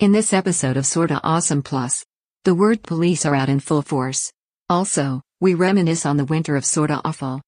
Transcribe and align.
In 0.00 0.12
this 0.12 0.32
episode 0.32 0.78
of 0.78 0.86
Sorta 0.86 1.20
Awesome 1.22 1.62
Plus, 1.62 2.06
the 2.44 2.54
word 2.54 2.82
police 2.82 3.26
are 3.26 3.34
out 3.34 3.50
in 3.50 3.60
full 3.60 3.82
force. 3.82 4.32
Also, 4.66 5.20
we 5.42 5.52
reminisce 5.52 6.06
on 6.06 6.16
the 6.16 6.24
winter 6.24 6.56
of 6.56 6.64
Sorta 6.64 7.02
Awful. 7.04 7.42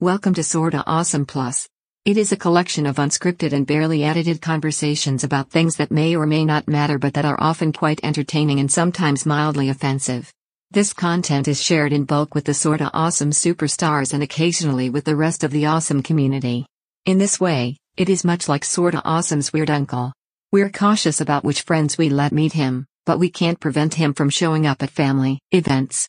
Welcome 0.00 0.34
to 0.34 0.44
Sorta 0.44 0.84
Awesome 0.86 1.24
Plus. 1.24 1.66
It 2.04 2.18
is 2.18 2.30
a 2.32 2.36
collection 2.36 2.84
of 2.84 2.96
unscripted 2.96 3.54
and 3.54 3.66
barely 3.66 4.04
edited 4.04 4.42
conversations 4.42 5.24
about 5.24 5.48
things 5.48 5.76
that 5.76 5.90
may 5.90 6.14
or 6.14 6.26
may 6.26 6.44
not 6.44 6.68
matter 6.68 6.98
but 6.98 7.14
that 7.14 7.24
are 7.24 7.40
often 7.40 7.72
quite 7.72 8.00
entertaining 8.04 8.60
and 8.60 8.70
sometimes 8.70 9.24
mildly 9.24 9.70
offensive. 9.70 10.30
This 10.72 10.92
content 10.92 11.48
is 11.48 11.60
shared 11.60 11.92
in 11.92 12.04
bulk 12.04 12.32
with 12.32 12.44
the 12.44 12.54
sorta 12.54 12.92
awesome 12.94 13.32
superstars 13.32 14.14
and 14.14 14.22
occasionally 14.22 14.88
with 14.88 15.04
the 15.04 15.16
rest 15.16 15.42
of 15.42 15.50
the 15.50 15.66
awesome 15.66 16.00
community. 16.00 16.64
In 17.04 17.18
this 17.18 17.40
way, 17.40 17.76
it 17.96 18.08
is 18.08 18.24
much 18.24 18.48
like 18.48 18.64
sorta 18.64 19.02
awesome's 19.04 19.52
weird 19.52 19.68
uncle. 19.68 20.12
We're 20.52 20.70
cautious 20.70 21.20
about 21.20 21.42
which 21.42 21.62
friends 21.62 21.98
we 21.98 22.08
let 22.08 22.30
meet 22.30 22.52
him, 22.52 22.86
but 23.04 23.18
we 23.18 23.30
can't 23.30 23.58
prevent 23.58 23.94
him 23.94 24.14
from 24.14 24.30
showing 24.30 24.64
up 24.64 24.80
at 24.80 24.90
family 24.90 25.40
events. 25.50 26.08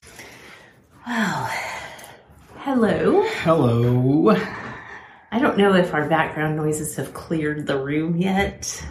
Well, 1.08 1.50
hello. 2.58 3.24
Hello. 3.42 4.36
I 5.32 5.40
don't 5.40 5.58
know 5.58 5.74
if 5.74 5.92
our 5.92 6.08
background 6.08 6.56
noises 6.56 6.98
have 6.98 7.16
cleared 7.16 7.66
the 7.66 7.80
room 7.80 8.16
yet. 8.16 8.86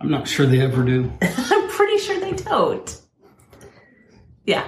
I'm 0.00 0.12
not 0.12 0.28
sure 0.28 0.46
they 0.46 0.60
ever 0.60 0.84
do. 0.84 1.12
I'm 1.20 1.68
pretty 1.68 1.98
sure 1.98 2.20
they 2.20 2.34
don't. 2.34 3.07
Yeah. 4.48 4.66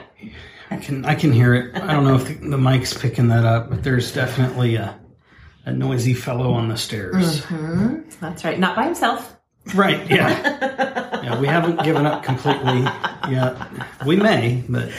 I 0.70 0.76
can 0.76 1.06
I 1.06 1.14
can 1.14 1.32
hear 1.32 1.54
it. 1.54 1.74
I 1.74 1.94
don't 1.94 2.04
know 2.04 2.16
if 2.16 2.26
the, 2.28 2.34
the 2.34 2.58
mic's 2.58 2.92
picking 2.92 3.28
that 3.28 3.44
up, 3.46 3.70
but 3.70 3.82
there's 3.82 4.12
definitely 4.12 4.76
a 4.76 5.00
a 5.64 5.72
noisy 5.72 6.12
fellow 6.12 6.52
on 6.52 6.68
the 6.68 6.76
stairs. 6.76 7.42
hmm 7.44 8.00
That's 8.20 8.44
right. 8.44 8.58
Not 8.58 8.76
by 8.76 8.84
himself. 8.84 9.34
Right? 9.74 10.08
Yeah. 10.10 10.88
Yeah. 11.20 11.38
We 11.38 11.46
haven't 11.48 11.82
given 11.84 12.06
up 12.06 12.22
completely 12.22 12.80
yet. 13.30 13.54
We 14.06 14.16
may, 14.16 14.64
but 14.68 14.90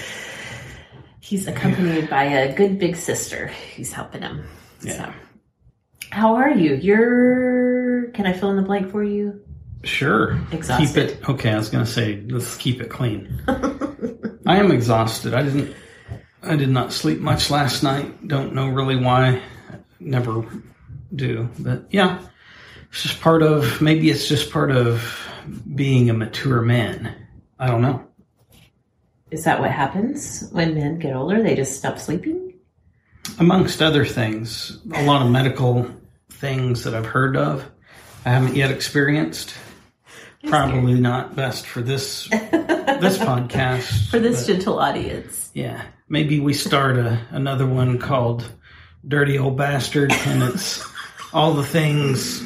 He's 1.20 1.48
accompanied 1.48 2.10
by 2.12 2.24
a 2.26 2.54
good 2.56 2.78
big 2.78 2.96
sister 2.96 3.48
who's 3.76 3.92
helping 3.92 4.22
him. 4.22 4.46
Yeah. 4.84 5.06
So. 5.06 5.14
How 6.12 6.36
are 6.36 6.52
you? 6.52 6.76
You're. 6.76 8.12
Can 8.12 8.26
I 8.28 8.34
fill 8.34 8.50
in 8.52 8.56
the 8.58 8.62
blank 8.64 8.92
for 8.92 9.04
you? 9.04 9.42
sure. 9.84 10.40
Exhausted. 10.52 10.88
Keep 10.88 10.98
it. 10.98 11.30
Okay. 11.30 11.50
I 11.52 11.58
was 11.58 11.70
gonna 11.70 11.86
say 11.88 12.22
let's 12.30 12.56
keep 12.58 12.82
it 12.82 12.90
clean. 12.90 13.42
I 14.52 14.58
am 14.58 14.70
exhausted. 14.70 15.34
I 15.34 15.44
didn't. 15.44 15.74
I 16.44 16.58
did 16.58 16.68
not 16.68 16.92
sleep 16.92 17.20
much 17.20 17.50
last 17.50 17.84
night. 17.84 18.28
Don't 18.28 18.54
know 18.54 18.68
really 18.68 18.98
why. 18.98 19.42
Never 20.02 20.44
do. 21.16 21.48
But 21.58 21.86
yeah, 21.90 22.20
it's 22.90 23.04
just 23.04 23.22
part 23.22 23.44
of. 23.44 23.82
Maybe 23.82 24.10
it's 24.10 24.28
just 24.28 24.52
part 24.52 24.72
of 24.72 25.26
being 25.74 26.10
a 26.10 26.14
mature 26.14 26.62
man. 26.62 27.16
I 27.60 27.68
don't 27.68 27.82
know. 27.82 28.06
Is 29.30 29.46
that 29.46 29.62
what 29.62 29.72
happens 29.72 30.50
when 30.52 30.76
men 30.76 31.00
get 31.00 31.16
older? 31.16 31.42
They 31.42 31.56
just 31.56 31.78
stop 31.78 31.98
sleeping? 31.98 32.54
Amongst 33.40 33.82
other 33.82 34.04
things, 34.04 34.82
a 34.94 35.06
lot 35.06 35.26
of 35.26 35.32
medical 35.32 35.90
things 36.30 36.84
that 36.84 36.94
I've 36.94 37.06
heard 37.06 37.38
of. 37.38 37.64
I 38.26 38.32
haven't 38.32 38.58
yet 38.58 38.70
experienced. 38.70 39.54
Probably 40.48 41.00
not 41.00 41.36
best 41.36 41.68
for 41.68 41.82
this 41.82 42.28
this 42.30 43.18
podcast. 43.20 44.10
For 44.10 44.20
this 44.20 44.42
but- 44.48 44.54
gentle 44.54 44.80
audience. 44.80 45.52
Yeah, 45.54 45.82
maybe 46.10 46.40
we 46.40 46.54
start 46.54 46.98
a, 46.98 47.20
another 47.32 47.66
one 47.68 48.00
called 48.00 48.50
"Dirty 49.08 49.38
Old 49.38 49.58
Bastard," 49.58 50.12
and 50.12 50.44
it's 50.44 50.84
all 51.34 51.54
the 51.54 51.64
things 51.66 52.42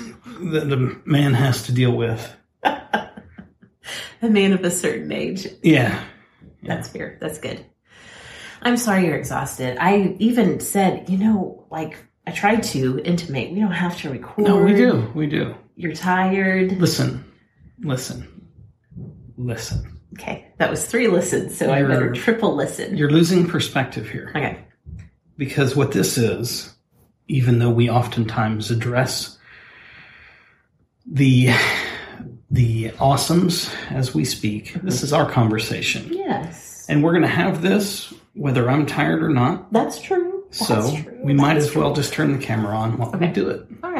that 0.51 0.69
the 0.69 0.99
man 1.05 1.33
has 1.33 1.63
to 1.63 1.71
deal 1.71 1.91
with. 1.95 2.35
A 4.21 4.29
man 4.29 4.53
of 4.53 4.63
a 4.63 4.71
certain 4.71 5.11
age. 5.11 5.47
Yeah, 5.61 6.03
That's 6.63 6.87
fair. 6.89 7.17
That's 7.21 7.37
good. 7.37 7.63
I'm 8.61 8.77
sorry 8.77 9.05
you're 9.05 9.17
exhausted. 9.17 9.77
I 9.79 10.15
even 10.17 10.59
said, 10.59 11.09
you 11.09 11.17
know, 11.19 11.67
like 11.69 11.97
I 12.25 12.31
tried 12.31 12.63
to 12.63 12.99
intimate 13.05 13.51
we 13.51 13.59
don't 13.59 13.71
have 13.71 13.97
to 14.01 14.09
record. 14.09 14.47
no, 14.47 14.63
we 14.63 14.73
do, 14.73 15.11
we 15.13 15.27
do. 15.27 15.53
You're 15.75 15.93
tired. 15.93 16.71
Listen, 16.79 17.24
listen, 17.81 18.47
listen. 19.37 19.99
Okay, 20.13 20.47
that 20.57 20.69
was 20.69 20.85
three 20.85 21.07
listens, 21.07 21.57
so 21.57 21.69
I 21.69 21.79
You're- 21.79 21.93
better 21.93 22.13
triple 22.13 22.55
listen. 22.55 22.95
You're 22.97 23.09
losing 23.09 23.47
perspective 23.47 24.09
here 24.09 24.31
Okay. 24.35 24.57
because 25.37 25.75
what 25.75 25.91
this 25.91 26.17
is, 26.17 26.73
even 27.27 27.59
though 27.59 27.69
we 27.71 27.89
oftentimes 27.89 28.71
address 28.71 29.37
the 31.05 31.49
the 32.51 32.89
awesomes 32.91 33.73
as 33.91 34.13
we 34.13 34.23
speak, 34.23 34.73
this 34.83 35.03
is 35.03 35.11
our 35.11 35.29
conversation. 35.29 36.07
Yes, 36.13 36.85
And 36.87 37.03
we're 37.03 37.11
going 37.11 37.23
to 37.23 37.27
have 37.27 37.61
this 37.61 38.13
whether 38.35 38.69
I'm 38.69 38.85
tired 38.85 39.23
or 39.23 39.29
not. 39.29 39.73
that's 39.73 39.99
true. 39.99 40.43
That's 40.51 40.67
So 40.67 40.95
true. 41.03 41.19
we 41.23 41.33
might 41.33 41.55
That's 41.55 41.67
as 41.69 41.75
well 41.75 41.93
just 41.93 42.13
turn 42.13 42.31
the 42.31 42.37
camera 42.37 42.75
on 42.77 42.97
while 42.97 43.11
we 43.11 43.27
do 43.27 43.49
it. 43.49 43.65
All 43.83 43.91
right. 43.91 43.94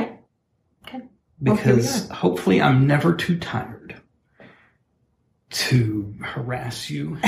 Okay. 1.46 1.54
Because 1.76 2.08
hopefully 2.10 2.62
I'm 2.62 2.88
never 2.88 3.14
too 3.14 3.38
tired 3.38 4.02
to 5.50 6.16
harass 6.22 6.90
you. 6.90 7.18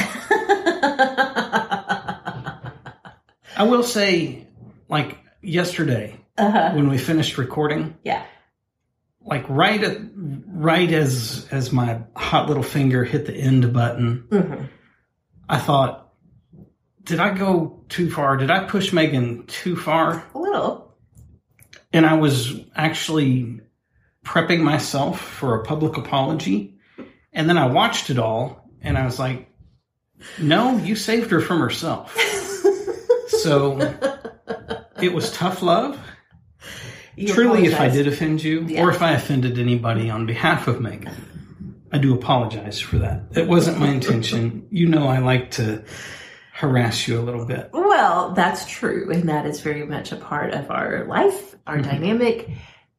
I 3.56 3.64
will 3.64 3.84
say, 3.84 4.48
like 4.90 5.18
yesterday 5.42 6.20
uh-huh. 6.38 6.72
when 6.74 6.90
we 6.90 6.98
finished 6.98 7.38
recording, 7.38 7.96
Yeah. 8.04 8.24
like 9.22 9.46
right 9.50 9.84
at 9.84 9.98
right 10.14 10.92
as 10.92 11.48
as 11.52 11.72
my 11.72 12.02
hot 12.16 12.48
little 12.48 12.64
finger 12.64 13.04
hit 13.04 13.26
the 13.26 13.34
end 13.36 13.74
button, 13.74 14.28
hmm 14.32 14.64
I 15.50 15.60
thought, 15.60 16.12
did 17.04 17.20
I 17.22 17.34
go 17.34 17.84
too 17.88 18.12
far? 18.12 18.36
Did 18.36 18.52
I 18.52 18.66
push 18.66 18.92
Megan 18.92 19.46
too 19.48 19.78
far? 19.78 20.26
A 20.36 20.38
little. 20.38 20.94
And 21.94 22.06
I 22.06 22.16
was 22.16 22.54
actually 22.76 23.62
prepping 24.28 24.60
myself 24.62 25.22
for 25.22 25.56
a 25.56 25.64
public 25.64 25.98
apology. 25.98 26.76
And 27.32 27.48
then 27.50 27.58
I 27.58 27.68
watched 27.68 28.10
it 28.10 28.20
all 28.20 28.70
and 28.82 28.98
I 28.98 29.06
was 29.06 29.18
like, 29.20 29.50
no, 30.40 30.78
you 30.78 30.96
saved 30.96 31.32
her 31.32 31.40
from 31.42 31.60
herself. 31.60 32.16
So 33.30 33.78
it 35.02 35.14
was 35.14 35.32
tough 35.32 35.62
love. 35.62 36.00
You 37.16 37.28
Truly, 37.34 37.66
if 37.66 37.80
I 37.80 37.88
did 37.88 38.08
offend 38.08 38.44
you 38.44 38.62
Yeah. 38.62 38.82
or 38.84 38.90
if 38.90 39.02
I 39.02 39.12
offended 39.12 39.60
anybody 39.60 40.10
on 40.10 40.26
behalf 40.26 40.68
of 40.68 40.82
Megan, 40.82 41.14
I 41.92 42.00
do 42.00 42.14
apologize 42.16 42.80
for 42.80 42.98
that. 43.00 43.26
It 43.36 43.48
wasn't 43.48 43.80
my 43.80 43.90
intention. 43.90 44.68
You 44.72 44.88
know, 44.88 45.08
I 45.08 45.20
like 45.20 45.52
to 45.52 45.84
harass 46.52 47.08
you 47.08 47.20
a 47.20 47.22
little 47.22 47.46
bit. 47.46 47.70
Well, 47.74 48.34
that's 48.34 48.66
true, 48.66 49.12
and 49.12 49.30
that 49.30 49.46
is 49.46 49.62
very 49.62 49.86
much 49.86 50.12
a 50.12 50.16
part 50.18 50.54
of 50.54 50.72
our 50.72 51.06
life, 51.06 51.56
our 51.68 51.78
Mhm. 51.78 51.84
dynamic. 51.84 52.50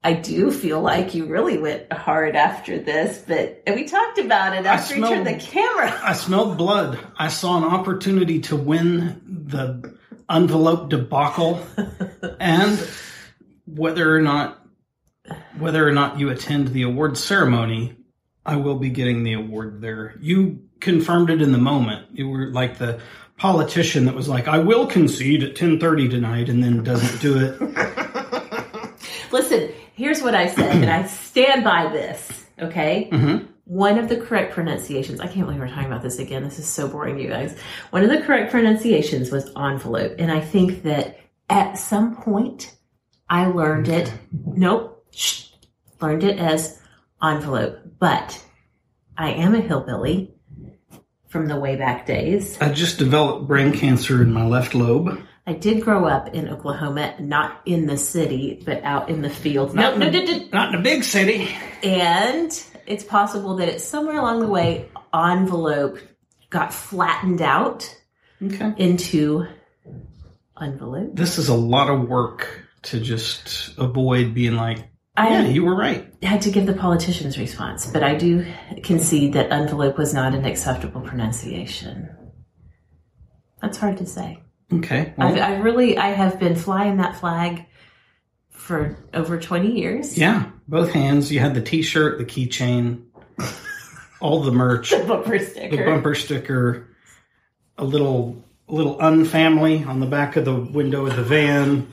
I 0.02 0.12
do 0.12 0.52
feel 0.52 0.80
like 0.80 1.14
you 1.14 1.26
really 1.26 1.58
went 1.58 1.92
hard 1.92 2.36
after 2.36 2.78
this, 2.78 3.22
but 3.26 3.62
and 3.66 3.74
we 3.74 3.84
talked 3.84 4.18
about 4.18 4.56
it 4.56 4.64
after 4.64 4.96
you 4.96 5.02
turned 5.02 5.26
the 5.26 5.34
camera. 5.34 5.98
I 6.02 6.12
smelled 6.12 6.56
blood. 6.56 6.98
I 7.18 7.28
saw 7.28 7.58
an 7.58 7.64
opportunity 7.64 8.40
to 8.42 8.56
win 8.56 9.44
the 9.48 9.96
envelope 10.30 10.90
debacle, 10.90 11.66
and 12.38 12.78
whether 13.66 14.14
or 14.14 14.22
not 14.22 14.64
whether 15.58 15.86
or 15.86 15.92
not 15.92 16.20
you 16.20 16.30
attend 16.30 16.68
the 16.68 16.82
award 16.82 17.18
ceremony, 17.18 17.96
I 18.46 18.56
will 18.56 18.76
be 18.76 18.90
getting 18.90 19.24
the 19.24 19.34
award 19.34 19.80
there. 19.80 20.14
You 20.20 20.62
confirmed 20.80 21.30
it 21.30 21.42
in 21.42 21.50
the 21.50 21.58
moment. 21.58 22.06
You 22.12 22.28
were 22.28 22.52
like 22.52 22.78
the 22.78 23.00
politician 23.36 24.04
that 24.04 24.14
was 24.14 24.28
like, 24.28 24.46
"I 24.46 24.58
will 24.58 24.86
concede 24.86 25.42
at 25.42 25.56
ten 25.56 25.80
thirty 25.80 26.08
tonight," 26.08 26.48
and 26.48 26.62
then 26.62 26.84
doesn't 26.84 27.20
do 27.20 27.38
it. 27.38 27.60
Listen, 29.32 29.67
here's 30.18 30.24
what 30.24 30.34
I 30.34 30.48
said, 30.48 30.82
and 30.82 30.90
I 30.90 31.06
stand 31.06 31.64
by 31.64 31.90
this. 31.92 32.46
Okay, 32.60 33.08
hmm 33.10 33.38
one 33.64 33.98
of 33.98 34.08
the 34.08 34.16
correct 34.16 34.54
pronunciations. 34.54 35.20
I 35.20 35.26
can't 35.26 35.44
believe 35.44 35.60
we're 35.60 35.68
talking 35.68 35.84
about 35.84 36.00
this 36.00 36.18
again. 36.18 36.42
This 36.42 36.58
is 36.58 36.66
so 36.66 36.88
boring, 36.88 37.18
you 37.18 37.28
guys. 37.28 37.54
One 37.90 38.02
of 38.02 38.08
the 38.08 38.22
correct 38.22 38.50
pronunciations 38.50 39.30
was 39.30 39.52
envelope, 39.54 40.14
and 40.18 40.32
I 40.32 40.40
think 40.40 40.84
that 40.84 41.20
at 41.50 41.74
some 41.74 42.16
point 42.16 42.74
I 43.28 43.44
learned 43.44 43.88
it. 43.88 44.10
Nope, 44.32 45.04
shh, 45.10 45.50
learned 46.00 46.24
it 46.24 46.38
as 46.38 46.80
envelope. 47.22 47.78
But 47.98 48.42
I 49.18 49.32
am 49.32 49.54
a 49.54 49.60
hillbilly 49.60 50.34
from 51.28 51.46
the 51.46 51.60
way 51.60 51.76
back 51.76 52.06
days. 52.06 52.56
I 52.62 52.70
just 52.70 52.98
developed 52.98 53.46
brain 53.46 53.74
cancer 53.74 54.22
in 54.22 54.32
my 54.32 54.46
left 54.46 54.74
lobe. 54.74 55.22
I 55.48 55.54
did 55.54 55.80
grow 55.82 56.04
up 56.04 56.34
in 56.34 56.46
Oklahoma, 56.50 57.14
not 57.18 57.62
in 57.64 57.86
the 57.86 57.96
city, 57.96 58.62
but 58.66 58.84
out 58.84 59.08
in 59.08 59.22
the 59.22 59.30
fields. 59.30 59.72
No, 59.72 59.82
Not 59.96 59.98
no, 59.98 60.06
in 60.08 60.12
no, 60.12 60.26
the- 60.26 60.48
Not 60.52 60.74
in 60.74 60.80
a 60.80 60.82
big 60.82 61.02
city. 61.04 61.48
And 61.82 62.52
it's 62.86 63.02
possible 63.02 63.56
that 63.56 63.66
it's 63.70 63.82
somewhere 63.82 64.18
along 64.18 64.40
the 64.40 64.46
way, 64.48 64.90
envelope 65.14 66.00
got 66.50 66.74
flattened 66.74 67.40
out 67.40 67.96
Okay. 68.42 68.74
into 68.76 69.46
envelope. 70.60 71.12
This 71.16 71.38
is 71.38 71.48
a 71.48 71.54
lot 71.54 71.88
of 71.88 72.06
work 72.08 72.66
to 72.82 73.00
just 73.00 73.76
avoid 73.78 74.34
being 74.34 74.54
like, 74.54 74.84
I 75.16 75.30
yeah, 75.30 75.46
you 75.48 75.64
were 75.64 75.74
right. 75.74 76.12
had 76.22 76.42
to 76.42 76.50
give 76.50 76.66
the 76.66 76.74
politician's 76.74 77.38
response, 77.38 77.86
but 77.86 78.02
I 78.02 78.16
do 78.16 78.44
concede 78.84 79.32
that 79.32 79.50
envelope 79.50 79.96
was 79.96 80.12
not 80.12 80.34
an 80.34 80.44
acceptable 80.44 81.00
pronunciation. 81.00 82.10
That's 83.62 83.78
hard 83.78 83.96
to 83.96 84.06
say. 84.06 84.42
Okay. 84.72 85.14
well, 85.16 85.28
I've, 85.28 85.38
I 85.38 85.56
really, 85.60 85.96
I 85.96 86.08
have 86.08 86.38
been 86.38 86.54
flying 86.54 86.98
that 86.98 87.16
flag 87.16 87.64
for 88.50 88.96
over 89.14 89.38
20 89.40 89.72
years. 89.80 90.18
yeah, 90.18 90.50
both 90.66 90.92
hands. 90.92 91.32
You 91.32 91.40
had 91.40 91.54
the 91.54 91.62
T-shirt, 91.62 92.18
the 92.18 92.24
keychain, 92.26 93.04
all 94.20 94.42
the 94.42 94.52
merch, 94.52 94.90
The 94.96 95.04
bumper 95.04 95.38
sticker, 95.38 95.76
the 95.76 95.84
bumper 95.84 96.14
sticker, 96.14 96.88
a 97.78 97.84
little 97.84 98.44
a 98.68 98.72
little 98.74 98.98
unfamily 98.98 99.86
on 99.86 100.00
the 100.00 100.06
back 100.06 100.36
of 100.36 100.44
the 100.44 100.54
window 100.54 101.06
of 101.06 101.16
the 101.16 101.22
van. 101.22 101.90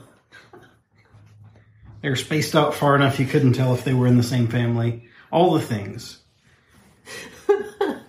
They 2.02 2.10
were 2.10 2.18
spaced 2.18 2.54
out 2.56 2.76
far 2.76 2.96
enough 2.96 3.20
you 3.20 3.26
couldn't 3.26 3.54
tell 3.54 3.74
if 3.74 3.86
they 3.86 3.94
were 3.94 4.08
in 4.08 4.18
the 4.18 4.24
same 4.24 4.48
family. 4.48 5.08
All 5.32 5.54
the 5.54 5.62
things. 5.62 6.20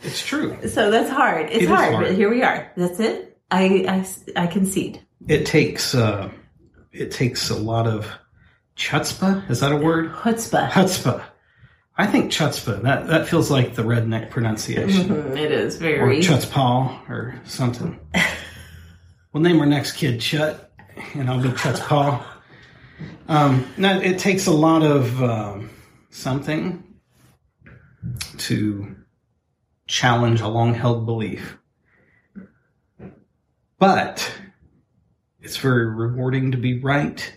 it's 0.03 0.27
true. 0.27 0.59
So 0.69 0.91
that's 0.91 1.09
hard. 1.11 1.51
It's 1.51 1.63
It 1.63 1.69
hard, 1.69 1.93
hard. 1.95 2.07
but 2.09 2.15
here 2.17 2.29
we 2.29 2.43
are. 2.43 2.73
That's 2.77 2.99
it. 2.99 3.36
I, 3.51 4.05
I, 4.37 4.43
I 4.43 4.47
concede. 4.47 5.03
It 5.29 5.47
takes 5.47 5.95
uh, 5.95 6.31
it 6.93 7.11
takes 7.11 7.51
a 7.51 7.57
lot 7.57 7.87
of 7.87 8.07
chutzpah. 8.77 9.49
Is 9.51 9.61
that 9.61 9.73
a 9.73 9.77
word? 9.77 10.13
Chutzpah. 10.13 10.71
Chutzpah. 10.71 11.23
I 11.99 12.07
think 12.07 12.31
chutzpah. 12.31 12.83
That 12.83 13.07
that 13.09 13.29
feels 13.29 13.51
like 13.51 13.75
the 13.75 13.83
redneck 13.83 14.31
pronunciation. 14.31 15.09
Mhm, 15.09 15.37
It 15.37 15.51
is 15.53 15.77
or 15.77 15.79
very. 15.79 16.19
Chutzpah 16.21 17.09
or 17.09 17.41
something. 17.45 17.99
we'll 19.33 19.43
name 19.43 19.61
our 19.61 19.67
next 19.67 19.93
kid 19.93 20.21
Chut, 20.21 20.73
and 21.15 21.31
I'll 21.31 21.41
be 21.41 21.49
Chutzpah. 21.51 22.23
Um, 23.29 23.67
no, 23.77 24.01
it 24.01 24.19
takes 24.19 24.47
a 24.47 24.53
lot 24.53 24.83
of 24.83 25.23
um, 25.23 25.71
something 26.11 26.83
to 28.39 28.97
challenge 29.87 30.41
a 30.41 30.49
long-held 30.49 31.05
belief, 31.07 31.59
but 33.79 34.33
it's 35.41 35.57
very 35.57 35.87
rewarding 35.87 36.53
to 36.53 36.57
be 36.59 36.79
right 36.81 37.33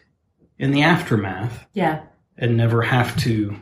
in 0.58 0.72
the 0.72 0.84
aftermath 0.84 1.66
Yeah. 1.74 2.04
and 2.38 2.58
never 2.58 2.82
have 2.82 3.16
to 3.22 3.56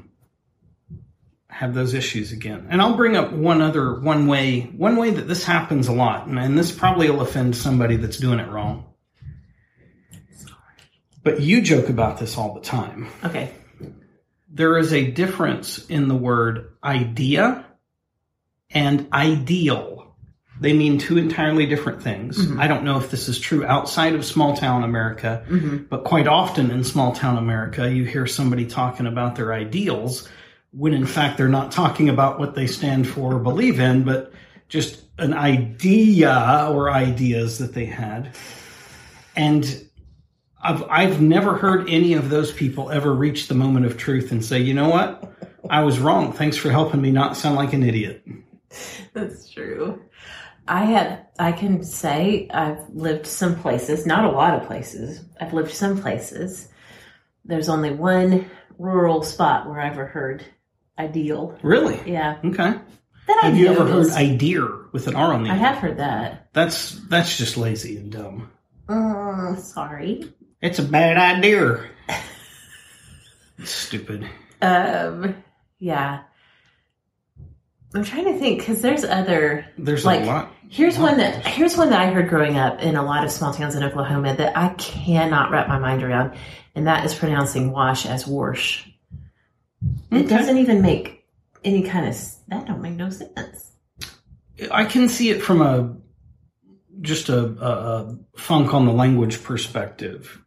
have 1.50 1.74
those 1.74 1.94
issues 1.96 2.32
again. 2.32 2.68
And 2.70 2.82
I'll 2.82 2.96
bring 2.96 3.16
up 3.18 3.32
one 3.34 3.62
other 3.62 4.00
one 4.00 4.28
way 4.28 4.62
one 4.62 4.96
way 4.96 5.10
that 5.12 5.28
this 5.28 5.44
happens 5.44 5.88
a 5.88 5.92
lot, 5.92 6.28
and, 6.28 6.38
and 6.38 6.58
this 6.58 6.72
probably 6.72 7.10
will 7.10 7.22
offend 7.22 7.56
somebody 7.56 7.96
that's 7.98 8.18
doing 8.18 8.40
it 8.40 8.48
wrong. 8.50 8.86
But 11.24 11.42
you 11.42 11.62
joke 11.62 11.90
about 11.90 12.20
this 12.20 12.38
all 12.38 12.54
the 12.54 12.62
time. 12.62 13.08
Okay. 13.24 13.52
There 14.50 14.78
is 14.78 14.94
a 14.94 15.12
difference 15.12 15.86
in 15.88 16.08
the 16.08 16.16
word 16.16 16.72
idea 16.84 17.66
and 18.70 19.08
ideal. 19.12 19.97
They 20.60 20.74
mean 20.74 20.98
two 20.98 21.18
entirely 21.18 21.66
different 21.66 22.02
things. 22.02 22.38
Mm-hmm. 22.38 22.60
I 22.60 22.68
don't 22.68 22.84
know 22.84 22.98
if 22.98 23.12
this 23.12 23.28
is 23.28 23.40
true 23.40 23.66
outside 23.66 24.16
of 24.16 24.26
small 24.26 24.56
town 24.56 24.84
America, 24.84 25.46
mm-hmm. 25.48 25.84
but 25.90 26.04
quite 26.04 26.28
often 26.28 26.72
in 26.72 26.84
small 26.84 27.14
town 27.14 27.38
America, 27.38 27.92
you 27.92 28.06
hear 28.06 28.26
somebody 28.26 28.66
talking 28.66 29.06
about 29.06 29.36
their 29.36 29.54
ideals 29.54 30.28
when 30.72 30.94
in 30.94 31.06
fact 31.06 31.38
they're 31.38 31.48
not 31.48 31.72
talking 31.72 32.10
about 32.10 32.40
what 32.40 32.56
they 32.56 32.68
stand 32.68 33.08
for 33.08 33.36
or 33.36 33.40
believe 33.40 33.80
in, 33.80 34.04
but 34.04 34.32
just 34.68 35.02
an 35.18 35.34
idea 35.34 36.68
or 36.72 36.92
ideas 36.92 37.60
that 37.60 37.74
they 37.74 37.86
had. 37.86 38.36
And 39.36 39.88
I've 40.62 40.84
I've 40.90 41.22
never 41.22 41.56
heard 41.56 41.90
any 41.90 42.14
of 42.14 42.30
those 42.30 42.52
people 42.52 42.90
ever 42.90 43.14
reach 43.14 43.48
the 43.48 43.56
moment 43.56 43.86
of 43.86 43.98
truth 43.98 44.32
and 44.32 44.44
say, 44.44 44.60
you 44.60 44.74
know 44.74 44.90
what? 44.90 45.32
I 45.70 45.84
was 45.84 46.00
wrong. 46.00 46.34
Thanks 46.34 46.58
for 46.58 46.72
helping 46.72 47.02
me 47.02 47.12
not 47.12 47.38
sound 47.38 47.56
like 47.56 47.74
an 47.74 47.84
idiot. 47.84 48.26
That's 49.14 49.50
true. 49.50 50.02
I 50.68 50.84
have, 50.86 51.26
I 51.40 51.52
can 51.52 51.84
say 51.84 52.50
I've 52.54 52.90
lived 52.94 53.26
some 53.26 53.56
places, 53.60 54.06
not 54.06 54.26
a 54.26 54.32
lot 54.32 54.54
of 54.60 54.68
places. 54.68 55.24
I've 55.40 55.54
lived 55.54 55.72
some 55.74 56.00
places. 56.02 56.68
There's 57.46 57.70
only 57.70 57.92
one 57.92 58.50
rural 58.78 59.24
spot 59.24 59.68
where 59.70 59.80
I 59.80 59.88
ever 59.90 60.06
heard 60.06 60.44
ideal. 61.00 61.58
Really? 61.64 62.00
Yeah. 62.12 62.38
Okay. 62.44 62.74
That 63.28 63.40
I 63.44 63.48
Have 63.48 63.58
you 63.58 63.68
ever 63.68 63.86
heard 63.86 64.10
idea 64.12 64.66
with 64.92 65.08
an 65.08 65.16
R 65.16 65.34
on 65.34 65.44
the 65.44 65.50
I 65.50 65.54
end? 65.54 65.62
have 65.62 65.78
heard 65.78 65.98
that. 65.98 66.50
That's 66.54 66.92
that's 67.10 67.38
just 67.38 67.58
lazy 67.58 67.98
and 67.98 68.12
dumb. 68.12 68.52
Mm, 68.88 69.58
sorry. 69.60 70.34
It's 70.62 70.80
a 70.80 70.84
bad 70.84 71.18
idea. 71.18 71.84
Stupid. 73.64 74.28
Um, 74.62 75.36
yeah. 75.80 76.22
I'm 77.98 78.04
trying 78.04 78.26
to 78.26 78.38
think 78.38 78.60
because 78.60 78.82
there's 78.82 79.04
other. 79.04 79.66
There's 79.78 80.06
Like, 80.06 80.22
a 80.22 80.26
lot. 80.26 80.54
Here's 80.70 81.00
lot 81.00 81.10
one 81.12 81.18
that 81.18 81.46
here's 81.48 81.76
one 81.76 81.90
that 81.90 82.00
I 82.00 82.12
heard 82.12 82.30
growing 82.30 82.58
up 82.58 82.82
in 82.82 82.96
a 82.96 83.04
lot 83.04 83.24
of 83.24 83.32
small 83.32 83.54
towns 83.54 83.74
in 83.74 83.84
Oklahoma 83.84 84.36
that 84.36 84.56
I 84.56 84.70
cannot 84.76 85.50
wrap 85.50 85.68
my 85.68 85.80
mind 85.80 86.04
around, 86.04 86.38
and 86.76 86.86
that 86.86 87.06
is 87.06 87.16
pronouncing 87.16 87.72
wash 87.72 88.06
as 88.06 88.28
wash. 88.28 88.88
It 90.12 90.28
doesn't 90.28 90.58
even 90.58 90.82
make 90.82 91.26
any 91.64 91.84
kind 91.84 92.08
of 92.08 92.16
that 92.50 92.68
don't 92.68 92.82
make 92.82 92.94
no 92.94 93.10
sense. 93.10 93.72
I 94.72 94.86
can 94.86 95.10
see 95.10 95.30
it 95.30 95.42
from 95.42 95.62
a 95.62 95.96
just 97.02 97.30
a, 97.30 97.40
a, 97.40 97.70
a 97.70 98.18
funk 98.36 98.74
on 98.74 98.86
the 98.86 98.94
language 98.94 99.44
perspective. 99.44 100.40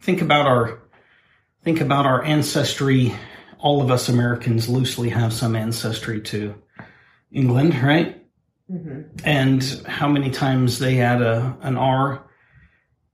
Think 0.00 0.22
about 0.22 0.46
our 0.46 0.82
think 1.64 1.80
about 1.80 2.06
our 2.06 2.22
ancestry. 2.22 3.14
All 3.58 3.82
of 3.82 3.90
us 3.90 4.08
Americans 4.08 4.68
loosely 4.68 5.08
have 5.10 5.32
some 5.32 5.56
ancestry 5.56 6.20
to 6.22 6.54
England, 7.32 7.74
right? 7.82 8.22
hmm 8.70 9.02
And 9.24 9.62
how 9.86 10.08
many 10.08 10.30
times 10.30 10.78
they 10.78 11.00
add 11.00 11.22
a 11.22 11.56
an 11.62 11.76
R, 11.76 12.22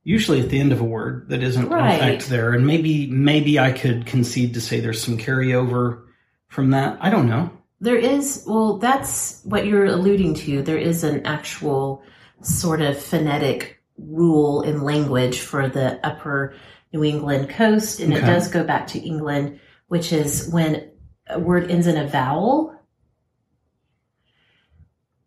usually 0.03 0.41
at 0.41 0.49
the 0.51 0.59
end 0.61 0.73
of 0.73 0.81
a 0.81 0.85
word 0.85 1.29
that 1.31 1.43
isn't 1.43 1.69
Right. 1.69 1.95
in 1.95 2.01
fact 2.01 2.29
there. 2.29 2.53
And 2.53 2.67
maybe 2.67 3.07
maybe 3.09 3.59
I 3.59 3.73
could 3.73 4.07
concede 4.07 4.55
to 4.55 4.61
say 4.61 4.81
there's 4.81 5.03
some 5.03 5.17
carryover 5.19 6.03
from 6.49 6.71
that. 6.71 6.99
I 7.01 7.11
don't 7.11 7.29
know. 7.29 7.51
There 7.81 7.97
is 7.97 8.45
well, 8.47 8.79
that's 8.79 9.41
what 9.45 9.67
you're 9.67 9.87
alluding 9.87 10.35
to. 10.35 10.63
There 10.63 10.79
is 10.79 11.05
an 11.05 11.25
actual 11.27 12.03
sort 12.43 12.81
of 12.83 13.01
phonetic 13.01 13.79
rule 13.99 14.63
in 14.63 14.83
language 14.83 15.41
for 15.41 15.69
the 15.69 15.99
upper 16.07 16.55
New 16.93 17.05
England 17.05 17.49
coast, 17.51 18.01
and 18.01 18.13
it 18.13 18.21
does 18.21 18.49
go 18.49 18.65
back 18.65 18.87
to 18.89 18.99
England, 19.01 19.59
which 19.89 20.13
is 20.13 20.49
when 20.51 20.91
a 21.29 21.39
word 21.39 21.71
ends 21.71 21.87
in 21.87 21.97
a 21.97 22.07
vowel. 22.07 22.79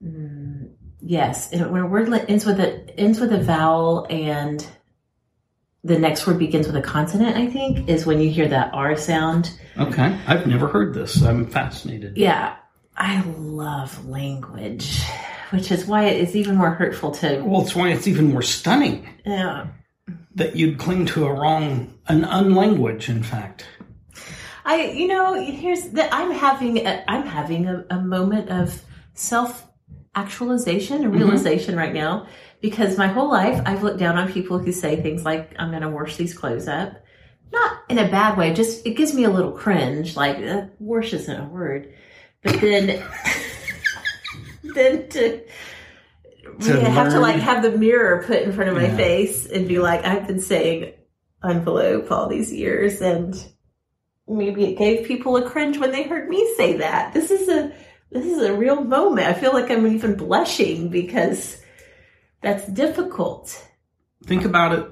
Mm, 0.04 0.72
yes, 1.02 1.52
and 1.52 1.72
when 1.72 1.82
a 1.82 1.88
word 1.88 2.12
ends 2.28 2.46
with 2.46 2.60
a 2.60 3.00
ends 3.00 3.20
with 3.20 3.34
a 3.34 3.42
vowel 3.42 4.06
and 4.10 4.66
the 5.84 5.98
next 5.98 6.28
word 6.28 6.38
begins 6.38 6.68
with 6.68 6.76
a 6.76 6.82
consonant, 6.82 7.38
I 7.38 7.48
think, 7.48 7.88
is 7.88 8.06
when 8.06 8.20
you 8.20 8.30
hear 8.30 8.48
that 8.50 8.74
R 8.74 8.96
sound. 8.96 9.58
Okay, 9.78 10.20
I've 10.28 10.46
never 10.46 10.68
heard 10.68 10.94
this. 10.94 11.22
I'm 11.22 11.46
fascinated. 11.48 12.18
Yeah, 12.18 12.56
I 12.96 13.22
love 13.22 14.06
language, 14.06 15.02
which 15.52 15.72
is 15.72 15.86
why 15.86 16.06
it 16.06 16.20
is 16.20 16.36
even 16.36 16.56
more 16.56 16.72
hurtful 16.72 17.12
to. 17.12 17.42
Well, 17.42 17.62
it's 17.62 17.76
why 17.76 17.90
it's 17.90 18.08
even 18.08 18.32
more 18.32 18.42
stunning 18.42 19.08
Yeah, 19.26 19.68
that 20.36 20.56
you'd 20.56 20.78
cling 20.78 21.06
to 21.08 21.26
a 21.26 21.34
wrong, 21.34 21.98
an 22.08 22.24
unlanguage, 22.24 23.08
in 23.08 23.24
fact. 23.24 23.66
I 24.68 24.88
you 24.88 25.08
know 25.08 25.42
here's 25.42 25.92
that 25.92 26.14
I'm 26.14 26.32
having 26.32 26.86
a, 26.86 27.04
I'm 27.08 27.26
having 27.26 27.68
a, 27.68 27.86
a 27.90 28.02
moment 28.02 28.50
of 28.50 28.84
self 29.14 29.66
actualization 30.14 31.06
and 31.06 31.16
realization 31.16 31.78
right 31.78 31.94
now 31.94 32.28
because 32.60 32.98
my 32.98 33.08
whole 33.08 33.32
life 33.32 33.62
I've 33.66 33.82
looked 33.82 33.98
down 33.98 34.18
on 34.18 34.32
people 34.32 34.60
who 34.60 34.74
say 34.74 35.02
things 35.02 35.24
like 35.24 35.56
I'm 35.58 35.70
going 35.70 35.84
to 35.84 35.90
wash 35.90 36.18
these 36.18 36.38
clothes 36.38 36.68
up, 36.68 37.02
not 37.54 37.78
in 37.88 37.98
a 37.98 38.10
bad 38.10 38.38
way, 38.38 38.54
just 38.54 38.86
it 38.86 38.98
gives 38.98 39.14
me 39.14 39.24
a 39.24 39.30
little 39.30 39.54
cringe. 39.54 40.18
Like 40.18 40.38
uh, 40.40 40.66
wash 40.80 41.14
isn't 41.14 41.42
a 41.42 41.46
word, 41.46 41.94
but 42.44 42.60
then 42.60 43.04
then 44.64 45.10
to. 45.10 45.44
To 46.62 46.80
yeah, 46.80 46.90
have 46.90 47.12
to 47.12 47.20
like 47.20 47.36
have 47.36 47.62
the 47.62 47.78
mirror 47.78 48.24
put 48.26 48.42
in 48.42 48.52
front 48.52 48.70
of 48.70 48.76
my 48.76 48.90
face 48.96 49.46
and 49.46 49.68
be 49.68 49.80
like, 49.80 50.06
I've 50.06 50.26
been 50.26 50.40
saying 50.40 50.94
envelope 51.44 52.10
all 52.10 52.28
these 52.30 52.52
years, 52.52 53.00
and 53.02 53.36
maybe 54.28 54.66
it 54.66 54.78
gave 54.78 55.08
people 55.08 55.38
a 55.38 55.50
cringe 55.50 55.78
when 55.78 55.92
they 55.92 56.04
heard 56.04 56.30
me 56.30 56.54
say 56.56 56.78
that. 56.78 57.14
This 57.14 57.32
is 57.32 57.48
a 57.50 57.74
this 58.12 58.26
is 58.26 58.42
a 58.42 58.54
real 58.54 58.84
moment. 58.84 59.28
I 59.28 59.34
feel 59.34 59.54
like 59.54 59.70
I'm 59.70 59.86
even 59.88 60.16
blushing 60.16 60.90
because 60.90 61.62
that's 62.42 62.66
difficult. 62.68 63.68
Think 64.26 64.46
about 64.46 64.74
it 64.74 64.88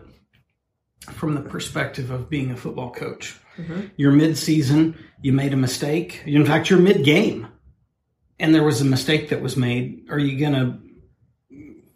from 1.11 1.35
the 1.35 1.41
perspective 1.41 2.11
of 2.11 2.29
being 2.29 2.51
a 2.51 2.57
football 2.57 2.91
coach. 2.91 3.39
Mhm. 3.57 3.91
You're 3.95 4.11
mid-season, 4.11 4.97
you 5.21 5.31
made 5.31 5.53
a 5.53 5.57
mistake. 5.57 6.23
In 6.25 6.45
fact, 6.45 6.69
you're 6.69 6.79
mid-game, 6.79 7.47
and 8.37 8.53
there 8.53 8.63
was 8.63 8.81
a 8.81 8.85
mistake 8.85 9.29
that 9.29 9.41
was 9.41 9.55
made. 9.55 10.07
Are 10.09 10.19
you 10.19 10.37
gonna 10.37 10.79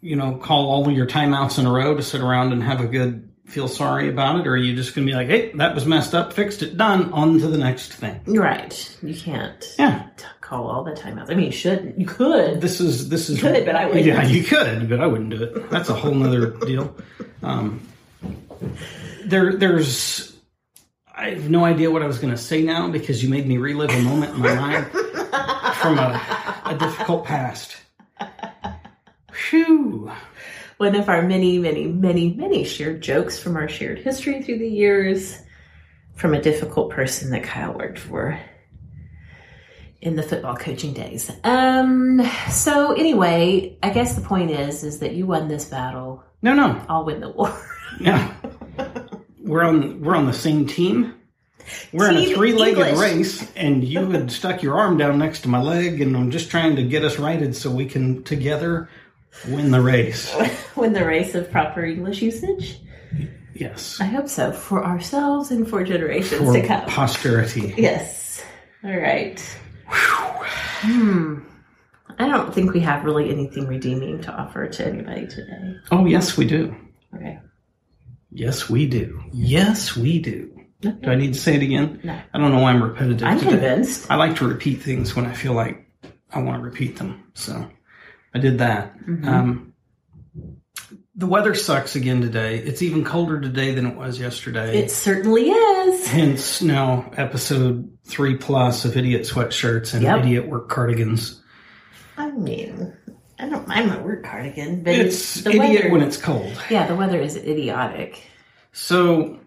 you 0.02 0.16
know, 0.16 0.36
call 0.36 0.70
all 0.70 0.88
of 0.88 0.96
your 0.96 1.06
timeouts 1.06 1.58
in 1.58 1.66
a 1.66 1.72
row 1.72 1.94
to 1.94 2.02
sit 2.02 2.20
around 2.20 2.52
and 2.52 2.62
have 2.62 2.80
a 2.80 2.86
good 2.86 3.29
feel 3.50 3.68
sorry 3.68 4.08
about 4.08 4.40
it, 4.40 4.46
or 4.46 4.52
are 4.52 4.56
you 4.56 4.74
just 4.76 4.94
going 4.94 5.06
to 5.06 5.10
be 5.10 5.16
like, 5.16 5.26
hey, 5.28 5.50
that 5.54 5.74
was 5.74 5.84
messed 5.84 6.14
up, 6.14 6.32
fixed 6.32 6.62
it, 6.62 6.76
done, 6.76 7.12
on 7.12 7.38
to 7.40 7.48
the 7.48 7.58
next 7.58 7.92
thing? 7.92 8.20
Right. 8.26 8.96
You 9.02 9.14
can't 9.14 9.74
Yeah, 9.78 10.06
call 10.40 10.68
all 10.68 10.84
the 10.84 10.92
timeouts. 10.92 11.30
I 11.30 11.34
mean, 11.34 11.46
you 11.46 11.52
should. 11.52 11.94
You 11.96 12.06
could. 12.06 12.60
this 12.60 12.80
is 12.80 13.08
this 13.08 13.28
is 13.28 13.40
Could, 13.40 13.64
but 13.66 13.74
I 13.74 13.86
wouldn't. 13.86 14.06
Yeah, 14.06 14.24
you 14.24 14.44
could, 14.44 14.88
but 14.88 15.00
I 15.00 15.06
wouldn't 15.06 15.30
do 15.30 15.42
it. 15.42 15.68
That's 15.70 15.88
a 15.88 15.94
whole 15.94 16.14
nother 16.14 16.50
deal. 16.64 16.94
Um, 17.42 17.86
there, 19.24 19.56
there's. 19.56 20.36
I 21.14 21.30
have 21.30 21.50
no 21.50 21.64
idea 21.64 21.90
what 21.90 22.02
I 22.02 22.06
was 22.06 22.18
going 22.18 22.32
to 22.32 22.40
say 22.40 22.62
now 22.62 22.88
because 22.88 23.22
you 23.22 23.28
made 23.28 23.46
me 23.46 23.58
relive 23.58 23.90
a 23.90 24.00
moment 24.02 24.34
in 24.34 24.40
my 24.40 24.54
mind 24.54 24.86
from 25.76 25.98
a, 25.98 26.62
a 26.64 26.76
difficult 26.78 27.24
past. 27.26 27.76
Phew. 29.32 30.10
One 30.80 30.96
of 30.96 31.10
our 31.10 31.20
many, 31.20 31.58
many, 31.58 31.88
many, 31.88 32.32
many 32.32 32.64
shared 32.64 33.02
jokes 33.02 33.38
from 33.38 33.54
our 33.54 33.68
shared 33.68 33.98
history 33.98 34.42
through 34.42 34.60
the 34.60 34.66
years 34.66 35.38
from 36.14 36.32
a 36.32 36.40
difficult 36.40 36.88
person 36.88 37.28
that 37.32 37.42
Kyle 37.42 37.74
worked 37.74 37.98
for 37.98 38.40
in 40.00 40.16
the 40.16 40.22
football 40.22 40.56
coaching 40.56 40.94
days. 40.94 41.30
Um, 41.44 42.26
so 42.48 42.94
anyway, 42.94 43.76
I 43.82 43.90
guess 43.90 44.14
the 44.14 44.22
point 44.22 44.52
is 44.52 44.82
is 44.82 45.00
that 45.00 45.12
you 45.12 45.26
won 45.26 45.48
this 45.48 45.66
battle. 45.66 46.24
No, 46.40 46.54
no, 46.54 46.82
I'll 46.88 47.04
win 47.04 47.20
the 47.20 47.28
war. 47.28 47.54
yeah. 48.00 48.32
We're 49.38 49.64
on 49.64 50.00
we're 50.00 50.16
on 50.16 50.24
the 50.24 50.32
same 50.32 50.66
team. 50.66 51.14
We're 51.92 52.08
in 52.08 52.16
a 52.16 52.34
three-legged 52.34 52.78
English. 52.78 52.98
race, 52.98 53.52
and 53.54 53.84
you 53.84 54.10
had 54.12 54.32
stuck 54.32 54.62
your 54.62 54.78
arm 54.78 54.96
down 54.96 55.18
next 55.18 55.40
to 55.42 55.50
my 55.50 55.60
leg, 55.60 56.00
and 56.00 56.16
I'm 56.16 56.30
just 56.30 56.50
trying 56.50 56.74
to 56.76 56.82
get 56.82 57.04
us 57.04 57.18
righted 57.18 57.54
so 57.54 57.70
we 57.70 57.84
can 57.84 58.22
together 58.22 58.88
win 59.48 59.70
the 59.70 59.80
race. 59.80 60.34
win 60.76 60.92
the 60.92 61.04
race 61.04 61.34
of 61.34 61.50
proper 61.50 61.84
English 61.84 62.22
usage. 62.22 62.80
Yes, 63.54 64.00
I 64.00 64.04
hope 64.04 64.28
so 64.28 64.52
for 64.52 64.84
ourselves 64.84 65.50
and 65.50 65.68
for 65.68 65.84
generations 65.84 66.40
for 66.42 66.52
to 66.54 66.66
come. 66.66 66.86
posterity. 66.86 67.74
Yes. 67.76 68.42
All 68.84 68.96
right. 68.96 69.38
Hmm. 69.86 71.40
I 72.18 72.28
don't 72.28 72.54
think 72.54 72.72
we 72.72 72.80
have 72.80 73.04
really 73.04 73.30
anything 73.30 73.66
redeeming 73.66 74.20
to 74.22 74.32
offer 74.32 74.66
to 74.66 74.86
anybody 74.86 75.26
today. 75.26 75.76
Oh, 75.90 76.06
yes, 76.06 76.36
we 76.36 76.46
do. 76.46 76.74
Okay. 77.14 77.38
Yes, 78.30 78.70
we 78.70 78.86
do. 78.86 79.22
Yes, 79.32 79.96
we 79.96 80.18
do. 80.20 80.50
Do 80.80 80.96
I 81.04 81.14
need 81.14 81.34
to 81.34 81.40
say 81.40 81.56
it 81.56 81.62
again? 81.62 82.00
No. 82.02 82.18
I 82.32 82.38
don't 82.38 82.52
know 82.52 82.60
why 82.60 82.70
I'm 82.70 82.82
repetitive. 82.82 83.26
I'm 83.26 83.38
today. 83.38 83.50
convinced. 83.50 84.10
I 84.10 84.14
like 84.14 84.36
to 84.36 84.48
repeat 84.48 84.82
things 84.82 85.14
when 85.14 85.26
I 85.26 85.34
feel 85.34 85.52
like 85.52 85.86
I 86.30 86.40
want 86.40 86.58
to 86.58 86.62
repeat 86.62 86.96
them. 86.96 87.22
So 87.34 87.70
I 88.34 88.38
did 88.38 88.58
that. 88.58 88.96
Mm-hmm. 88.98 89.28
Um, 89.28 89.74
the 91.16 91.26
weather 91.26 91.54
sucks 91.54 91.96
again 91.96 92.20
today. 92.22 92.58
It's 92.58 92.80
even 92.82 93.04
colder 93.04 93.40
today 93.40 93.74
than 93.74 93.86
it 93.86 93.96
was 93.96 94.18
yesterday. 94.18 94.78
It 94.78 94.90
certainly 94.90 95.50
is. 95.50 96.06
Hence 96.06 96.62
now 96.62 97.10
episode 97.16 97.90
three 98.04 98.36
plus 98.36 98.84
of 98.84 98.96
idiot 98.96 99.22
sweatshirts 99.22 99.92
and 99.94 100.02
Yep. 100.02 100.18
idiot 100.20 100.48
work 100.48 100.68
cardigans. 100.68 101.42
I 102.16 102.30
mean, 102.30 102.94
I 103.38 103.48
don't 103.48 103.66
mind 103.68 103.88
my 103.88 104.00
work 104.00 104.24
cardigan, 104.24 104.82
but 104.82 104.94
It's 104.94 105.36
it's 105.36 105.44
the 105.44 105.50
idiot 105.50 105.82
weather. 105.84 105.90
when 105.92 106.02
it's 106.02 106.16
cold. 106.16 106.52
yeah, 106.70 106.86
the 106.86 106.94
weather 106.96 107.20
is 107.20 107.36
idiotic. 107.36 108.22
So 108.72 109.40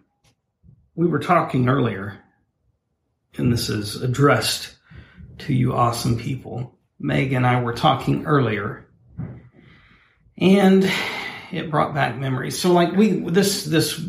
we 0.95 1.07
were 1.07 1.19
talking 1.19 1.69
earlier, 1.69 2.19
and 3.37 3.51
this 3.51 3.69
is 3.69 4.01
addressed 4.01 4.75
to 5.39 5.53
you 5.53 5.73
awesome 5.73 6.17
people. 6.19 6.77
Meg 7.03 7.33
and 7.33 7.45
I 7.45 7.61
were 7.61 7.73
talking 7.73 8.25
earlier, 8.25 8.87
and 10.37 10.89
it 11.51 11.69
brought 11.69 11.93
back 11.93 12.17
memories. 12.17 12.59
So 12.59 12.71
like 12.71 12.93
we 12.93 13.19
this 13.29 13.65
this 13.65 14.03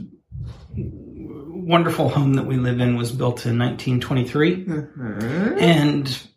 wonderful 0.77 2.09
home 2.09 2.35
that 2.35 2.47
we 2.47 2.57
live 2.57 2.81
in 2.81 2.97
was 2.97 3.11
built 3.11 3.47
in 3.47 3.59
1923 3.59 4.65
hmm 4.65 5.59
and 5.59 6.29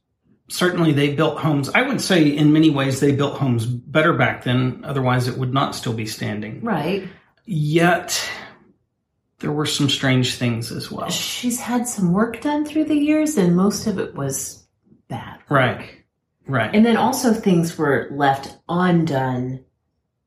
certainly 0.47 0.93
they 0.93 1.13
built 1.13 1.37
homes 1.37 1.67
i 1.75 1.81
would 1.81 1.99
say 1.99 2.25
in 2.29 2.53
many 2.53 2.69
ways 2.69 3.01
they 3.01 3.11
built 3.11 3.37
homes 3.37 3.65
better 3.65 4.13
back 4.13 4.45
then 4.45 4.79
otherwise 4.85 5.27
it 5.27 5.37
would 5.37 5.53
not 5.53 5.75
still 5.75 5.91
be 5.91 6.05
standing 6.05 6.61
Right. 6.61 7.09
Yet 7.49 8.29
there 9.39 9.53
were 9.53 9.65
some 9.65 9.89
strange 9.89 10.35
things 10.35 10.69
as 10.71 10.91
well. 10.91 11.09
She's 11.09 11.59
had 11.59 11.87
some 11.87 12.11
work 12.11 12.41
done 12.41 12.65
through 12.65 12.85
the 12.85 12.95
years, 12.97 13.37
and 13.37 13.55
most 13.55 13.87
of 13.87 13.99
it 13.99 14.15
was 14.15 14.67
bad. 15.07 15.39
Right. 15.49 16.03
Right. 16.47 16.73
And 16.73 16.85
then 16.85 16.97
also 16.97 17.33
things 17.33 17.77
were 17.77 18.07
left 18.11 18.57
undone, 18.69 19.63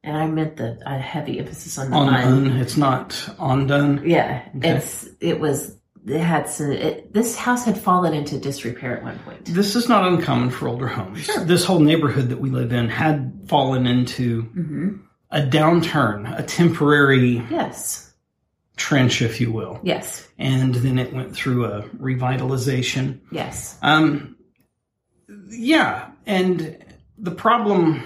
and 0.02 0.16
I 0.16 0.26
meant 0.26 0.56
the 0.56 0.78
a 0.86 0.98
heavy 0.98 1.38
emphasis 1.38 1.78
on 1.78 1.90
the 1.90 1.96
on 1.96 2.08
un. 2.14 2.46
it's 2.58 2.76
not 2.76 3.28
undone. 3.38 4.02
Yeah, 4.04 4.42
Okay. 4.56 4.70
it's 4.76 5.08
it 5.20 5.40
was 5.40 5.76
it 6.06 6.20
had 6.20 6.48
some. 6.48 6.72
It, 6.72 7.12
this 7.12 7.36
house 7.36 7.64
had 7.64 7.76
fallen 7.78 8.14
into 8.14 8.38
disrepair 8.38 8.96
at 8.96 9.02
one 9.02 9.18
point. 9.20 9.44
This 9.44 9.76
is 9.76 9.88
not 9.88 10.04
uncommon 10.10 10.48
for 10.50 10.68
older 10.68 10.86
homes. 10.88 11.20
Sure. 11.20 11.44
This 11.44 11.64
whole 11.64 11.80
neighborhood 11.80 12.30
that 12.30 12.40
we 12.40 12.48
live 12.50 12.72
in 12.72 12.88
had 12.88 13.32
fallen 13.48 13.86
into 13.86 14.42
hmm 14.42 14.96
a 15.32 15.42
downturn, 15.42 16.36
a 16.36 16.42
temporary 16.42 17.34
Yes, 17.50 18.12
trench, 18.76 19.22
if 19.22 19.40
you 19.40 19.52
will. 19.52 19.78
yes, 19.84 20.26
And 20.38 20.74
then 20.74 20.98
it 20.98 21.12
went 21.12 21.36
through 21.36 21.66
a 21.66 21.82
revitalization. 22.00 23.20
yes. 23.30 23.78
Um, 23.82 24.36
yeah, 25.50 26.10
and 26.26 26.84
the 27.18 27.30
problem. 27.30 28.02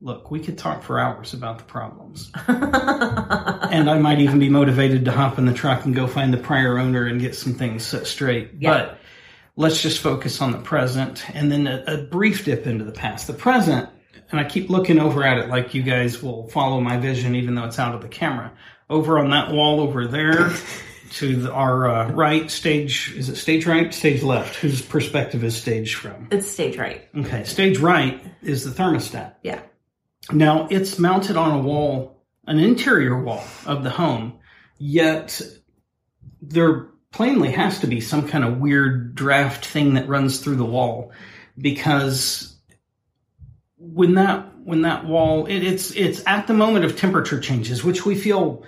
Look, 0.00 0.32
we 0.32 0.40
could 0.40 0.58
talk 0.58 0.82
for 0.82 0.98
hours 0.98 1.32
about 1.32 1.58
the 1.58 1.64
problems. 1.64 2.32
and 2.48 3.88
I 3.88 3.98
might 4.00 4.18
even 4.18 4.40
be 4.40 4.48
motivated 4.48 5.04
to 5.04 5.12
hop 5.12 5.38
in 5.38 5.46
the 5.46 5.54
truck 5.54 5.84
and 5.84 5.94
go 5.94 6.08
find 6.08 6.34
the 6.34 6.38
prior 6.38 6.76
owner 6.76 7.06
and 7.06 7.20
get 7.20 7.36
some 7.36 7.54
things 7.54 7.86
set 7.86 8.08
straight. 8.08 8.50
Yeah. 8.58 8.70
But 8.70 8.98
let's 9.54 9.80
just 9.80 10.00
focus 10.00 10.40
on 10.40 10.50
the 10.50 10.58
present 10.58 11.24
and 11.34 11.52
then 11.52 11.68
a, 11.68 11.84
a 11.86 11.98
brief 11.98 12.44
dip 12.44 12.66
into 12.66 12.84
the 12.84 12.90
past. 12.90 13.28
The 13.28 13.32
present, 13.32 13.88
and 14.32 14.40
I 14.40 14.44
keep 14.44 14.70
looking 14.70 14.98
over 14.98 15.22
at 15.22 15.38
it 15.38 15.48
like 15.48 15.72
you 15.72 15.84
guys 15.84 16.20
will 16.20 16.48
follow 16.48 16.80
my 16.80 16.96
vision 16.96 17.36
even 17.36 17.54
though 17.54 17.64
it's 17.64 17.78
out 17.78 17.94
of 17.94 18.02
the 18.02 18.08
camera. 18.08 18.52
Over 18.90 19.20
on 19.20 19.30
that 19.30 19.52
wall 19.52 19.80
over 19.80 20.08
there 20.08 20.50
to 21.12 21.36
the, 21.36 21.52
our 21.52 21.88
uh, 21.88 22.10
right, 22.12 22.50
stage, 22.50 23.12
is 23.16 23.28
it 23.28 23.36
stage 23.36 23.66
right? 23.66 23.92
Stage 23.92 24.22
left. 24.22 24.56
Whose 24.56 24.82
perspective 24.82 25.44
is 25.44 25.56
stage 25.56 25.94
from? 25.94 26.28
it's 26.30 26.50
stage 26.50 26.76
right. 26.76 27.08
Okay, 27.16 27.44
stage 27.44 27.78
right 27.78 28.24
is 28.42 28.64
the 28.64 28.70
thermostat. 28.70 29.34
Yeah. 29.42 29.60
Now 30.30 30.68
it's 30.70 30.98
mounted 30.98 31.36
on 31.36 31.58
a 31.58 31.62
wall, 31.62 32.22
an 32.46 32.58
interior 32.58 33.20
wall 33.20 33.44
of 33.66 33.84
the 33.84 33.90
home, 33.90 34.38
yet 34.78 35.40
there 36.40 36.88
plainly 37.12 37.52
has 37.52 37.80
to 37.80 37.86
be 37.86 38.00
some 38.00 38.28
kind 38.28 38.44
of 38.44 38.58
weird 38.58 39.14
draft 39.14 39.64
thing 39.64 39.94
that 39.94 40.08
runs 40.08 40.38
through 40.38 40.56
the 40.56 40.64
wall 40.64 41.12
because 41.58 42.56
when 43.78 44.14
that 44.14 44.46
when 44.64 44.82
that 44.82 45.04
wall 45.04 45.46
it, 45.46 45.62
it's 45.62 45.90
it's 45.92 46.22
at 46.26 46.46
the 46.46 46.54
moment 46.54 46.84
of 46.84 46.96
temperature 46.96 47.40
changes 47.40 47.84
which 47.84 48.06
we 48.06 48.14
feel 48.14 48.64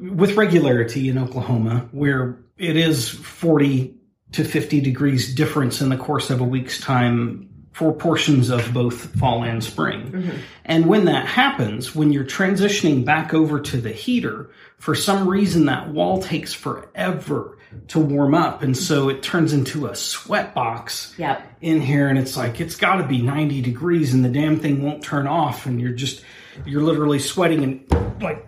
with 0.00 0.36
regularity 0.36 1.08
in 1.08 1.18
Oklahoma 1.18 1.88
where 1.92 2.38
it 2.56 2.76
is 2.76 3.08
40 3.08 3.94
to 4.32 4.44
50 4.44 4.80
degrees 4.80 5.34
difference 5.34 5.80
in 5.80 5.88
the 5.88 5.96
course 5.96 6.30
of 6.30 6.40
a 6.40 6.44
week's 6.44 6.80
time 6.80 7.48
for 7.72 7.92
portions 7.92 8.50
of 8.50 8.74
both 8.74 9.16
fall 9.20 9.44
and 9.44 9.62
spring. 9.62 10.10
Mm-hmm. 10.10 10.36
And 10.64 10.86
when 10.86 11.04
that 11.04 11.26
happens, 11.26 11.94
when 11.94 12.12
you're 12.12 12.24
transitioning 12.24 13.04
back 13.04 13.32
over 13.32 13.60
to 13.60 13.80
the 13.80 13.92
heater, 13.92 14.50
for 14.78 14.96
some 14.96 15.28
reason 15.28 15.66
that 15.66 15.88
wall 15.88 16.20
takes 16.20 16.52
forever 16.52 17.56
to 17.88 18.00
warm 18.00 18.34
up. 18.34 18.62
And 18.62 18.76
so 18.76 19.08
it 19.08 19.22
turns 19.22 19.52
into 19.52 19.86
a 19.86 19.94
sweat 19.94 20.54
box 20.54 21.14
Yep. 21.18 21.40
in 21.60 21.80
here. 21.80 22.08
And 22.08 22.18
it's 22.18 22.36
like, 22.36 22.60
it's 22.60 22.74
got 22.74 22.96
to 22.96 23.04
be 23.06 23.22
90 23.22 23.60
degrees 23.62 24.12
and 24.12 24.24
the 24.24 24.28
damn 24.28 24.58
thing 24.58 24.82
won't 24.82 25.04
turn 25.04 25.28
off. 25.28 25.66
And 25.66 25.80
you're 25.80 25.92
just, 25.92 26.24
you're 26.66 26.82
literally 26.82 27.20
sweating 27.20 27.62
and 27.62 28.20
like 28.20 28.44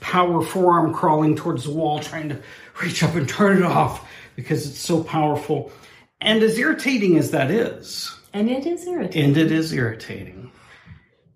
power 0.00 0.42
forearm 0.42 0.92
crawling 0.94 1.36
towards 1.36 1.64
the 1.64 1.70
wall, 1.70 2.00
trying 2.00 2.28
to 2.30 2.38
reach 2.82 3.02
up 3.02 3.14
and 3.14 3.28
turn 3.28 3.58
it 3.58 3.64
off 3.64 4.08
because 4.36 4.66
it's 4.68 4.78
so 4.80 5.02
powerful. 5.02 5.72
And 6.20 6.42
as 6.42 6.58
irritating 6.58 7.16
as 7.18 7.30
that 7.32 7.50
is, 7.50 8.14
And 8.32 8.50
it 8.50 8.66
is 8.66 8.86
irritating. 8.86 9.24
and 9.24 9.36
it 9.36 9.52
is 9.52 9.72
irritating. 9.72 10.50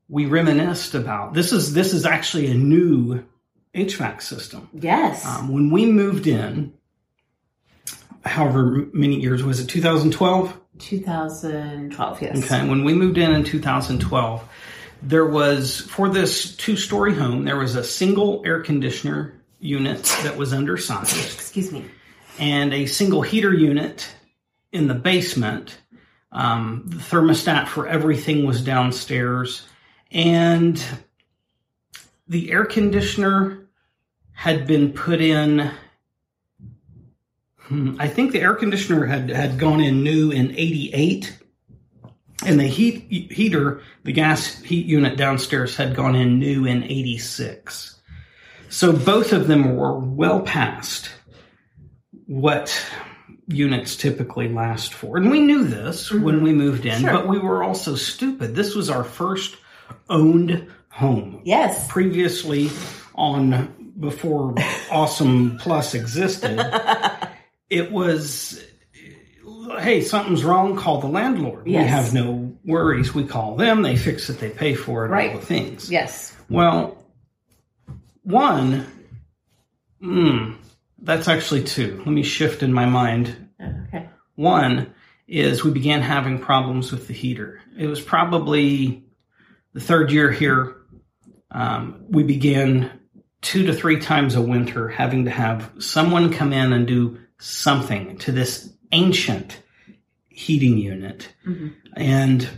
We 0.09 0.27
reminisced 0.27 0.95
about 0.95 1.35
this 1.35 1.53
is 1.53 1.73
this 1.73 1.93
is 1.93 2.05
actually 2.05 2.51
a 2.51 2.55
new 2.55 3.23
HVAC 3.75 4.21
system. 4.23 4.69
yes. 4.75 5.25
Um, 5.25 5.53
when 5.53 5.71
we 5.71 5.87
moved 5.87 6.27
in, 6.27 6.73
however 8.25 8.87
many 8.93 9.21
years 9.21 9.43
was 9.43 9.61
it? 9.61 9.69
2012. 9.69 10.59
2012. 10.79 12.23
Yes. 12.23 12.39
Okay, 12.45 12.69
when 12.69 12.85
we 12.85 12.93
moved 12.95 13.19
in 13.19 13.31
in 13.33 13.45
2012, 13.45 14.43
there 15.03 15.27
was 15.27 15.81
for 15.83 16.09
this 16.09 16.57
two-story 16.57 17.15
home 17.15 17.45
there 17.45 17.57
was 17.57 17.75
a 17.77 17.85
single 17.85 18.43
air 18.45 18.61
conditioner 18.63 19.35
unit 19.59 20.03
that 20.23 20.37
was 20.37 20.53
undersized 20.53 21.17
Excuse 21.17 21.73
me. 21.73 21.85
and 22.39 22.73
a 22.75 22.87
single 22.87 23.23
heater 23.23 23.53
unit 23.53 24.09
in 24.73 24.89
the 24.89 24.95
basement. 24.95 25.77
Um, 26.33 26.85
the 26.87 26.97
thermostat 26.99 27.67
for 27.67 27.89
everything 27.89 28.47
was 28.47 28.63
downstairs, 28.63 29.67
and 30.13 30.81
the 32.29 32.53
air 32.53 32.65
conditioner 32.65 33.67
had 34.33 34.65
been 34.67 34.93
put 34.93 35.21
in. 35.21 35.73
hmm, 37.59 37.97
I 37.99 38.07
think 38.07 38.31
the 38.31 38.41
air 38.41 38.55
conditioner 38.55 39.07
had 39.07 39.29
had 39.31 39.59
gone 39.59 39.81
in 39.81 40.05
new 40.05 40.31
in 40.31 40.53
'88, 40.53 41.37
and 42.45 42.59
the 42.59 42.65
heat 42.65 43.31
heater, 43.33 43.83
the 44.05 44.13
gas 44.13 44.61
heat 44.63 44.87
unit 44.87 45.17
downstairs, 45.17 45.77
had 45.77 45.95
gone 45.95 46.15
in 46.15 46.39
new 46.39 46.65
in 46.67 46.85
'86. 46.85 48.01
So 48.69 48.93
both 48.93 49.33
of 49.33 49.47
them 49.47 49.77
were 49.77 49.99
well 49.99 50.41
past 50.41 51.11
what 52.27 52.87
units 53.49 53.97
typically 53.97 54.49
last 54.49 54.95
for. 54.95 55.17
And 55.17 55.31
we 55.31 55.41
knew 55.41 55.65
this 55.65 56.11
mm-hmm. 56.11 56.23
when 56.23 56.43
we 56.43 56.53
moved 56.53 56.87
in, 56.87 57.01
Sure. 57.01 57.13
but 57.13 57.29
we 57.29 57.39
were 57.39 57.65
also 57.65 57.97
stupid. 57.97 58.55
This 58.55 58.75
was 58.75 58.89
our 58.89 59.05
first 59.05 59.57
owned 60.09 60.69
home. 60.89 61.43
Yes. 61.45 61.89
Previously 61.89 62.71
on 63.17 63.93
before 63.99 64.55
Awesome 64.91 65.59
Plus 65.59 65.95
existed, 65.95 66.61
it 67.71 67.91
was 67.91 68.65
hey, 69.79 70.01
something's 70.03 70.45
wrong, 70.45 70.77
call 70.77 71.01
the 71.01 71.07
landlord. 71.07 71.65
We 71.65 71.75
have 71.75 72.13
no 72.15 72.57
worries. 72.65 73.15
We 73.15 73.25
call 73.25 73.57
them, 73.57 73.83
they 73.83 73.97
fix 73.97 74.29
it, 74.31 74.39
they 74.39 74.51
pay 74.51 74.75
for 74.75 75.05
it, 75.05 75.09
Right. 75.09 75.31
all 75.33 75.39
the 75.39 75.47
things. 75.47 75.91
Yes. 75.91 76.37
Well, 76.49 76.97
one, 78.23 78.87
mm, 80.03 80.57
that's 81.03 81.29
actually 81.29 81.65
two. 81.65 81.97
Let 81.99 82.09
me 82.09 82.23
shift 82.23 82.63
in 82.63 82.73
my 82.73 82.87
mind. 82.87 83.49
Okay. 83.61 84.09
One 84.35 84.95
is 85.29 85.65
we 85.65 85.71
began 85.71 86.03
having 86.03 86.39
problems 86.39 86.91
with 86.93 87.07
the 87.07 87.15
heater. 87.15 87.61
It 87.79 87.87
was 87.87 88.01
probably 88.01 89.05
the 89.73 89.81
third 89.81 90.11
year 90.11 90.31
here. 90.31 90.77
Um, 91.51 92.05
we 92.09 92.23
began 92.23 92.91
two 93.43 93.65
to 93.67 93.73
three 93.73 94.01
times 94.01 94.35
a 94.35 94.43
winter 94.43 94.89
having 94.89 95.25
to 95.25 95.31
have 95.31 95.71
someone 95.79 96.33
come 96.33 96.53
in 96.53 96.73
and 96.73 96.87
do 96.87 97.19
something 97.39 98.19
to 98.19 98.33
this 98.33 98.73
ancient 98.93 99.61
heating 100.29 100.79
unit. 100.79 101.33
Mhm. 101.47 101.73
And 101.97 102.49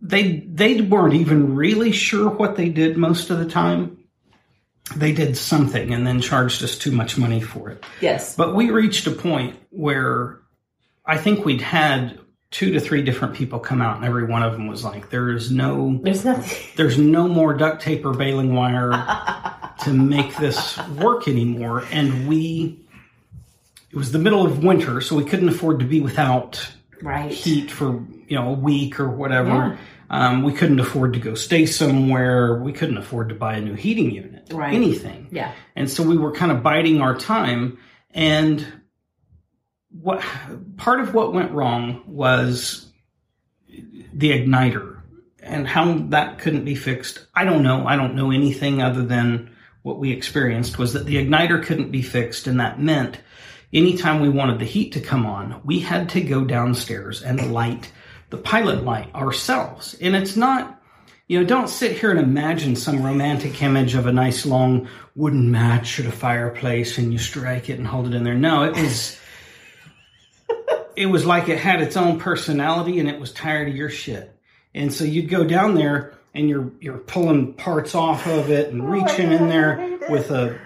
they 0.00 0.44
they 0.48 0.80
weren't 0.80 1.14
even 1.14 1.54
really 1.54 1.92
sure 1.92 2.28
what 2.28 2.56
they 2.56 2.68
did 2.68 2.96
most 2.96 3.30
of 3.30 3.38
the 3.38 3.46
time. 3.46 3.98
They 4.96 5.12
did 5.12 5.36
something 5.36 5.94
and 5.94 6.06
then 6.06 6.20
charged 6.20 6.62
us 6.64 6.76
too 6.76 6.90
much 6.90 7.16
money 7.16 7.40
for 7.40 7.70
it. 7.70 7.84
Yes. 8.00 8.34
But 8.34 8.54
we 8.54 8.70
reached 8.70 9.06
a 9.06 9.12
point 9.12 9.56
where 9.70 10.40
I 11.06 11.16
think 11.18 11.44
we'd 11.44 11.60
had 11.60 12.18
two 12.50 12.72
to 12.72 12.80
three 12.80 13.02
different 13.02 13.34
people 13.34 13.58
come 13.58 13.80
out, 13.80 13.96
and 13.96 14.04
every 14.04 14.24
one 14.24 14.42
of 14.42 14.52
them 14.52 14.66
was 14.66 14.84
like, 14.84 15.08
"There 15.10 15.30
is 15.30 15.50
no, 15.50 15.98
There's 16.02 16.24
nothing. 16.24 16.68
there's 16.76 16.98
no 16.98 17.26
more 17.26 17.54
duct 17.54 17.80
tape 17.82 18.04
or 18.04 18.12
baling 18.12 18.54
wire 18.54 18.90
to 19.84 19.92
make 19.92 20.36
this 20.36 20.78
work 21.00 21.28
anymore." 21.28 21.84
And 21.90 22.28
we, 22.28 22.84
it 23.92 23.96
was 23.96 24.10
the 24.12 24.18
middle 24.18 24.44
of 24.44 24.64
winter, 24.64 25.00
so 25.00 25.16
we 25.16 25.24
couldn't 25.24 25.48
afford 25.48 25.80
to 25.80 25.84
be 25.84 26.00
without 26.00 26.66
Right. 27.02 27.30
heat 27.30 27.70
for 27.70 28.04
you 28.26 28.36
know 28.36 28.50
a 28.50 28.54
week 28.54 28.98
or 28.98 29.08
whatever. 29.08 29.48
Yeah. 29.48 29.76
Um, 30.08 30.42
we 30.42 30.52
couldn't 30.52 30.78
afford 30.78 31.14
to 31.14 31.18
go 31.18 31.34
stay 31.34 31.64
somewhere. 31.66 32.60
We 32.62 32.72
couldn't 32.72 32.98
afford 32.98 33.30
to 33.30 33.34
buy 33.34 33.56
a 33.56 33.60
new 33.60 33.74
heating 33.74 34.10
unit. 34.10 34.48
Right. 34.52 34.74
Anything. 34.74 35.28
Yeah. 35.30 35.52
And 35.74 35.88
so 35.88 36.02
we 36.02 36.18
were 36.18 36.32
kind 36.32 36.52
of 36.52 36.62
biding 36.62 37.00
our 37.00 37.16
time. 37.16 37.78
And 38.10 38.66
what 39.90 40.22
part 40.76 41.00
of 41.00 41.14
what 41.14 41.32
went 41.32 41.52
wrong 41.52 42.02
was 42.06 42.92
the 44.12 44.30
igniter 44.30 45.00
and 45.42 45.66
how 45.66 45.94
that 46.10 46.38
couldn't 46.38 46.64
be 46.64 46.74
fixed. 46.74 47.26
I 47.34 47.44
don't 47.44 47.62
know. 47.62 47.86
I 47.86 47.96
don't 47.96 48.14
know 48.14 48.30
anything 48.30 48.82
other 48.82 49.02
than 49.02 49.50
what 49.82 49.98
we 49.98 50.12
experienced 50.12 50.78
was 50.78 50.92
that 50.92 51.06
the 51.06 51.16
igniter 51.16 51.62
couldn't 51.62 51.90
be 51.90 52.02
fixed. 52.02 52.46
And 52.46 52.60
that 52.60 52.78
meant 52.78 53.18
anytime 53.72 54.20
we 54.20 54.28
wanted 54.28 54.58
the 54.58 54.64
heat 54.64 54.92
to 54.92 55.00
come 55.00 55.26
on, 55.26 55.60
we 55.64 55.80
had 55.80 56.10
to 56.10 56.20
go 56.20 56.44
downstairs 56.44 57.22
and 57.22 57.52
light 57.52 57.90
the 58.32 58.38
pilot 58.38 58.82
light 58.82 59.14
ourselves. 59.14 59.94
And 60.00 60.16
it's 60.16 60.36
not, 60.36 60.82
you 61.28 61.38
know, 61.38 61.46
don't 61.46 61.68
sit 61.68 61.98
here 61.98 62.10
and 62.10 62.18
imagine 62.18 62.76
some 62.76 63.04
romantic 63.04 63.62
image 63.62 63.94
of 63.94 64.06
a 64.06 64.12
nice 64.12 64.46
long 64.46 64.88
wooden 65.14 65.50
match 65.50 66.00
at 66.00 66.06
a 66.06 66.12
fireplace 66.12 66.96
and 66.96 67.12
you 67.12 67.18
strike 67.18 67.68
it 67.68 67.78
and 67.78 67.86
hold 67.86 68.06
it 68.06 68.14
in 68.14 68.24
there. 68.24 68.34
No, 68.34 68.64
it 68.64 68.74
was 68.74 69.18
it 70.96 71.06
was 71.06 71.26
like 71.26 71.48
it 71.48 71.58
had 71.58 71.82
its 71.82 71.96
own 71.96 72.18
personality 72.18 72.98
and 72.98 73.08
it 73.08 73.20
was 73.20 73.32
tired 73.32 73.68
of 73.68 73.76
your 73.76 73.90
shit. 73.90 74.34
And 74.74 74.92
so 74.92 75.04
you'd 75.04 75.28
go 75.28 75.44
down 75.44 75.74
there 75.74 76.14
and 76.34 76.48
you're 76.48 76.72
you're 76.80 76.98
pulling 76.98 77.52
parts 77.52 77.94
off 77.94 78.26
of 78.26 78.50
it 78.50 78.72
and 78.72 78.90
reaching 78.90 79.30
in 79.30 79.48
there 79.48 79.98
with 80.08 80.30
a 80.30 80.58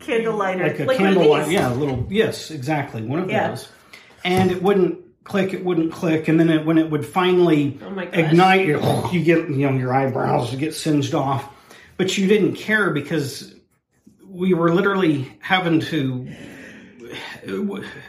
Candle 0.00 0.36
lighter. 0.36 0.64
like 0.64 0.78
a 0.80 0.84
one 0.84 0.94
of 0.94 0.98
candlelight. 0.98 1.44
these. 1.46 1.54
Yeah, 1.54 1.72
a 1.72 1.74
little. 1.74 2.06
Yes, 2.10 2.50
exactly. 2.50 3.02
One 3.02 3.18
of 3.20 3.30
Yeah. 3.30 3.48
those. 3.48 3.68
And 4.24 4.50
it 4.50 4.62
wouldn't 4.62 4.98
click. 5.24 5.52
It 5.54 5.64
wouldn't 5.64 5.92
click. 5.92 6.28
And 6.28 6.38
then 6.38 6.50
it, 6.50 6.64
when 6.66 6.78
it 6.78 6.90
would 6.90 7.04
finally 7.06 7.78
Oh 7.84 7.98
ignite, 7.98 8.66
you, 8.66 8.80
you 9.12 9.22
get 9.24 9.48
you 9.50 9.70
know 9.70 9.76
your 9.76 9.94
eyebrows 9.94 10.54
get 10.56 10.74
singed 10.74 11.14
off. 11.14 11.48
But 11.96 12.16
you 12.16 12.26
didn't 12.26 12.54
care 12.54 12.90
because 12.90 13.54
we 14.26 14.54
were 14.54 14.72
literally 14.74 15.30
having 15.40 15.80
to. 15.80 16.28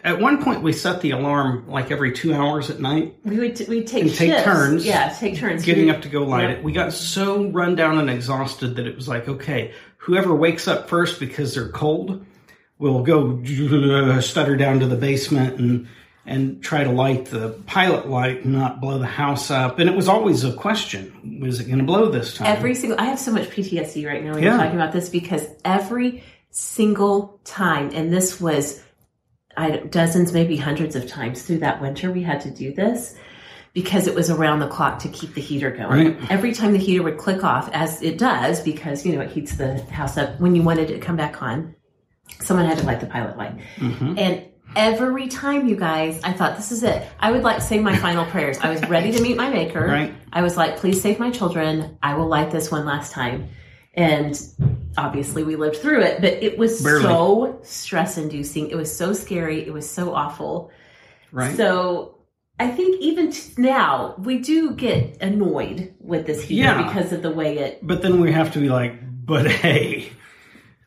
At 0.03 0.19
one 0.19 0.43
point, 0.43 0.61
we 0.61 0.73
set 0.73 1.01
the 1.01 1.11
alarm 1.11 1.65
like 1.69 1.89
every 1.91 2.11
two 2.11 2.33
hours 2.33 2.69
at 2.69 2.79
night, 2.81 3.15
We 3.23 3.37
would 3.39 3.55
t- 3.55 3.65
we'd 3.65 3.87
take 3.87 4.13
take 4.13 4.43
turns 4.43 4.85
Yeah, 4.85 5.15
take 5.17 5.37
turns. 5.37 5.63
getting 5.63 5.89
up 5.89 6.01
to 6.01 6.09
go 6.09 6.23
light 6.23 6.49
Yep. 6.49 6.57
it. 6.57 6.63
We 6.63 6.71
got 6.73 6.91
so 6.91 7.49
run 7.49 7.75
down 7.75 7.97
and 7.97 8.09
exhausted 8.09 8.75
that 8.75 8.85
it 8.87 8.95
was 8.97 9.07
like, 9.07 9.29
okay, 9.29 9.71
whoever 9.99 10.33
wakes 10.35 10.67
up 10.67 10.89
first 10.89 11.19
because 11.19 11.53
they're 11.55 11.69
cold 11.69 12.25
will 12.77 13.03
go 13.03 13.41
stutter 14.21 14.55
down 14.55 14.79
to 14.79 14.87
the 14.87 14.95
basement 14.95 15.59
and 15.59 15.87
and 16.25 16.61
try 16.61 16.83
to 16.83 16.91
light 16.91 17.25
the 17.25 17.49
pilot 17.65 18.07
light 18.07 18.43
and 18.43 18.53
not 18.53 18.79
blow 18.79 18.99
the 18.99 19.05
house 19.05 19.49
up. 19.49 19.79
And 19.79 19.89
it 19.89 19.95
was 19.95 20.07
always 20.07 20.43
a 20.43 20.53
question: 20.53 21.39
Was 21.41 21.59
it 21.59 21.65
going 21.65 21.79
to 21.79 21.85
blow 21.85 22.09
this 22.09 22.35
time? 22.35 22.47
Every 22.47 22.75
single, 22.75 22.99
I 22.99 23.05
have 23.05 23.19
so 23.19 23.31
much 23.31 23.49
PTSD 23.49 24.05
right 24.07 24.23
now 24.23 24.33
when 24.33 24.43
Yeah. 24.43 24.49
you're 24.51 24.63
talking 24.63 24.79
about 24.79 24.93
this 24.93 25.09
because 25.09 25.47
every 25.65 26.23
single 26.51 27.39
time, 27.45 27.91
and 27.93 28.11
this 28.13 28.39
was 28.39 28.81
I, 29.57 29.77
dozens, 29.77 30.31
maybe 30.31 30.55
hundreds 30.55 30.95
of 30.95 31.07
times 31.07 31.41
through 31.41 31.59
that 31.59 31.81
winter, 31.81 32.11
we 32.11 32.21
had 32.21 32.41
to 32.41 32.51
do 32.51 32.73
this 32.73 33.15
because 33.73 34.07
it 34.07 34.15
was 34.15 34.29
around 34.29 34.59
the 34.59 34.67
clock 34.67 34.99
to 34.99 35.09
keep 35.09 35.33
the 35.33 35.41
heater 35.41 35.71
going. 35.71 36.17
Right. 36.19 36.31
Every 36.31 36.53
time 36.53 36.71
the 36.73 36.79
heater 36.79 37.03
would 37.03 37.17
click 37.17 37.43
off, 37.43 37.69
as 37.73 38.01
it 38.01 38.17
does, 38.17 38.61
because 38.61 39.05
you 39.05 39.15
know 39.15 39.21
it 39.21 39.31
heats 39.31 39.55
the 39.57 39.81
house 39.91 40.17
up. 40.17 40.39
When 40.39 40.55
you 40.55 40.63
wanted 40.63 40.89
it 40.89 40.93
to 40.95 40.99
come 40.99 41.15
back 41.15 41.41
on, 41.41 41.75
someone 42.39 42.65
had 42.65 42.77
to 42.79 42.85
light 42.85 42.99
the 42.99 43.05
pilot 43.07 43.37
light, 43.37 43.57
Mhm. 43.77 44.17
and 44.19 44.43
every 44.75 45.27
time, 45.27 45.67
you 45.67 45.75
guys, 45.75 46.19
I 46.23 46.31
thought 46.33 46.55
this 46.55 46.71
is 46.71 46.83
it. 46.83 47.07
I 47.19 47.31
would 47.31 47.41
like 47.43 47.61
say 47.61 47.79
my 47.79 47.95
final 47.95 48.25
prayers. 48.25 48.59
I 48.59 48.69
was 48.69 48.87
ready 48.87 49.11
to 49.11 49.21
meet 49.21 49.35
my 49.35 49.49
maker. 49.49 49.85
Right. 49.85 50.13
I 50.31 50.43
was 50.43 50.55
like, 50.57 50.77
please 50.77 51.01
save 51.01 51.17
my 51.19 51.31
children. 51.31 51.97
I 52.03 52.13
will 52.13 52.27
light 52.27 52.51
this 52.51 52.69
one 52.71 52.85
last 52.85 53.11
time. 53.11 53.47
And 53.95 54.39
obviously 54.95 55.43
we 55.43 55.55
lived 55.55 55.77
through 55.77 56.01
it, 56.01 56.21
but 56.21 56.33
it 56.43 56.57
was 56.59 56.83
Barely. 56.83 57.01
so 57.03 57.59
stress 57.63 58.17
inducing. 58.19 58.69
It 58.69 58.75
was 58.75 58.95
so 58.95 59.11
scary. 59.13 59.65
It 59.65 59.73
was 59.73 59.89
so 59.89 60.13
awful. 60.13 60.69
Right. 61.31 61.57
So 61.57 62.18
I 62.59 62.67
think 62.67 63.01
even 63.01 63.31
t- 63.31 63.53
now 63.57 64.15
we 64.17 64.39
do 64.39 64.71
get 64.71 65.17
annoyed 65.21 65.93
with 65.99 66.25
this 66.27 66.43
heater 66.43 66.63
Yeah. 66.63 66.83
because 66.87 67.13
of 67.13 67.21
the 67.21 67.31
way 67.31 67.57
it. 67.57 67.79
but 67.81 68.01
then 68.01 68.19
we 68.19 68.31
have 68.33 68.51
to 68.53 68.59
be 68.59 68.69
like, 68.69 68.95
but 69.25 69.49
hey, 69.49 70.09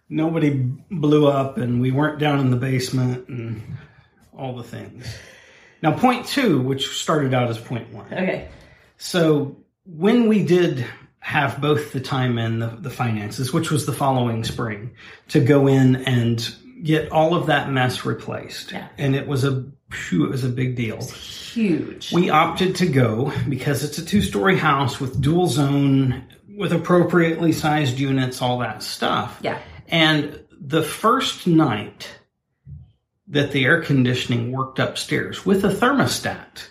nobody 0.09 0.51
blew 0.91 1.27
up 1.29 1.57
and 1.59 1.81
we 1.81 1.91
weren't 1.91 2.19
down 2.19 2.41
in 2.41 2.51
the 2.51 2.57
basement 2.57 3.27
and 3.29 3.63
all 4.37 4.55
the 4.57 4.63
things. 4.63 5.07
Now, 5.83 5.97
point 5.97 6.27
two, 6.27 6.61
which 6.61 6.89
started 7.01 7.35
out 7.35 7.49
as 7.49 7.59
point 7.59 7.93
one. 7.93 8.07
Okay. 8.13 8.49
So 8.99 9.57
when 9.85 10.29
we 10.29 10.45
did 10.45 10.85
have 11.21 11.61
both 11.61 11.93
the 11.93 12.01
time 12.01 12.37
and 12.39 12.61
the, 12.61 12.69
the 12.81 12.91
finances, 12.91 13.53
which 13.53 13.71
was 13.71 13.87
the 13.87 13.93
following 13.93 14.45
spring, 14.45 14.91
to 15.29 15.41
go 15.41 15.67
in 15.69 15.97
and 15.97 16.55
get 16.83 17.11
all 17.12 17.35
of 17.35 17.47
that 17.47 17.71
mess 17.71 18.05
replaced, 18.05 18.73
Yeah. 18.73 18.88
and 18.99 19.14
it 19.14 19.27
was 19.29 19.45
a 19.45 19.64
phew, 19.90 20.25
it 20.25 20.31
was 20.31 20.45
a 20.45 20.49
big 20.49 20.75
deal. 20.75 21.01
Huge. 21.05 22.12
We 22.12 22.31
opted 22.31 22.77
to 22.77 22.87
go 22.87 23.33
because 23.49 23.85
it's 23.85 23.99
a 23.99 24.05
two-story 24.05 24.57
house 24.57 24.99
with 25.01 25.21
dual 25.21 25.47
zone, 25.47 26.25
with 26.57 26.73
appropriately 26.73 27.53
sized 27.53 27.99
units, 27.99 28.40
all 28.42 28.59
that 28.59 28.83
stuff. 28.83 29.38
yeah. 29.42 29.59
And 29.88 30.40
the 30.61 30.83
first 30.83 31.47
night 31.47 32.09
that 33.29 33.53
the 33.53 33.64
air 33.64 33.83
conditioning 33.83 34.51
worked 34.53 34.79
upstairs 34.79 35.45
with 35.47 35.64
a 35.64 35.68
thermostat 35.68 36.68